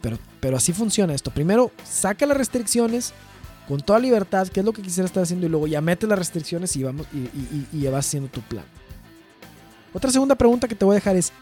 [0.00, 1.30] Pero, pero así funciona esto.
[1.30, 3.12] Primero, saca las restricciones
[3.66, 6.18] con toda libertad, qué es lo que quisiera estar haciendo, y luego ya mete las
[6.18, 8.64] restricciones y, vamos, y, y, vas haciendo tu plan.
[9.92, 11.32] Otra segunda pregunta que te voy a dejar es,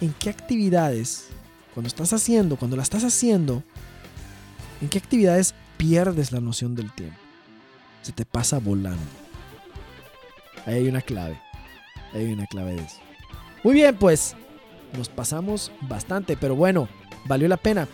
[0.00, 1.26] ¿en qué actividades,
[1.72, 3.64] cuando estás haciendo, cuando la estás haciendo,
[4.80, 7.24] en qué actividades pierdes la noción del tiempo?
[8.04, 9.02] se te pasa volando.
[10.66, 11.40] Ahí hay una clave.
[12.12, 12.98] Ahí hay una clave de eso.
[13.62, 14.36] Muy bien, pues
[14.94, 16.86] nos pasamos bastante, pero bueno,
[17.24, 17.88] valió la pena.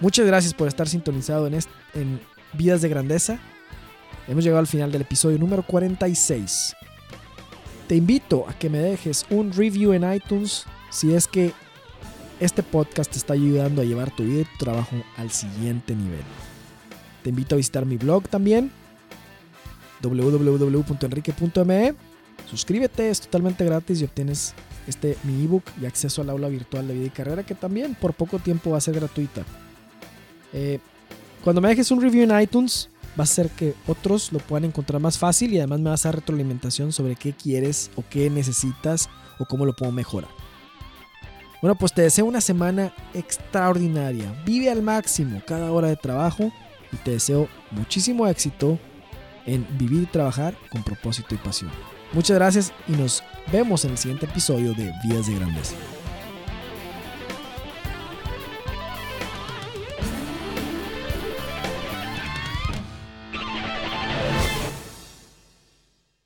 [0.00, 1.54] Muchas gracias por estar sintonizado en,
[1.94, 2.20] en
[2.52, 3.38] Vidas de Grandeza.
[4.28, 6.76] Hemos llegado al final del episodio número 46.
[7.86, 11.52] Te invito a que me dejes un review en iTunes si es que
[12.38, 16.22] este podcast te está ayudando a llevar tu vida y tu trabajo al siguiente nivel.
[17.22, 18.70] Te invito a visitar mi blog también,
[20.02, 21.94] www.enrique.me.
[22.48, 24.54] Suscríbete, es totalmente gratis y obtienes
[24.86, 28.14] este mi ebook y acceso al aula virtual de vida y carrera que también por
[28.14, 29.44] poco tiempo va a ser gratuita.
[30.52, 30.78] Eh,
[31.44, 35.00] cuando me dejes un review en iTunes, va a ser que otros lo puedan encontrar
[35.00, 39.08] más fácil y además me vas a dar retroalimentación sobre qué quieres o qué necesitas
[39.38, 40.30] o cómo lo puedo mejorar.
[41.60, 44.32] Bueno, pues te deseo una semana extraordinaria.
[44.46, 46.50] Vive al máximo cada hora de trabajo
[46.90, 48.78] y te deseo muchísimo éxito
[49.46, 51.70] en vivir y trabajar con propósito y pasión.
[52.12, 55.74] Muchas gracias y nos vemos en el siguiente episodio de Vidas de Grandeza.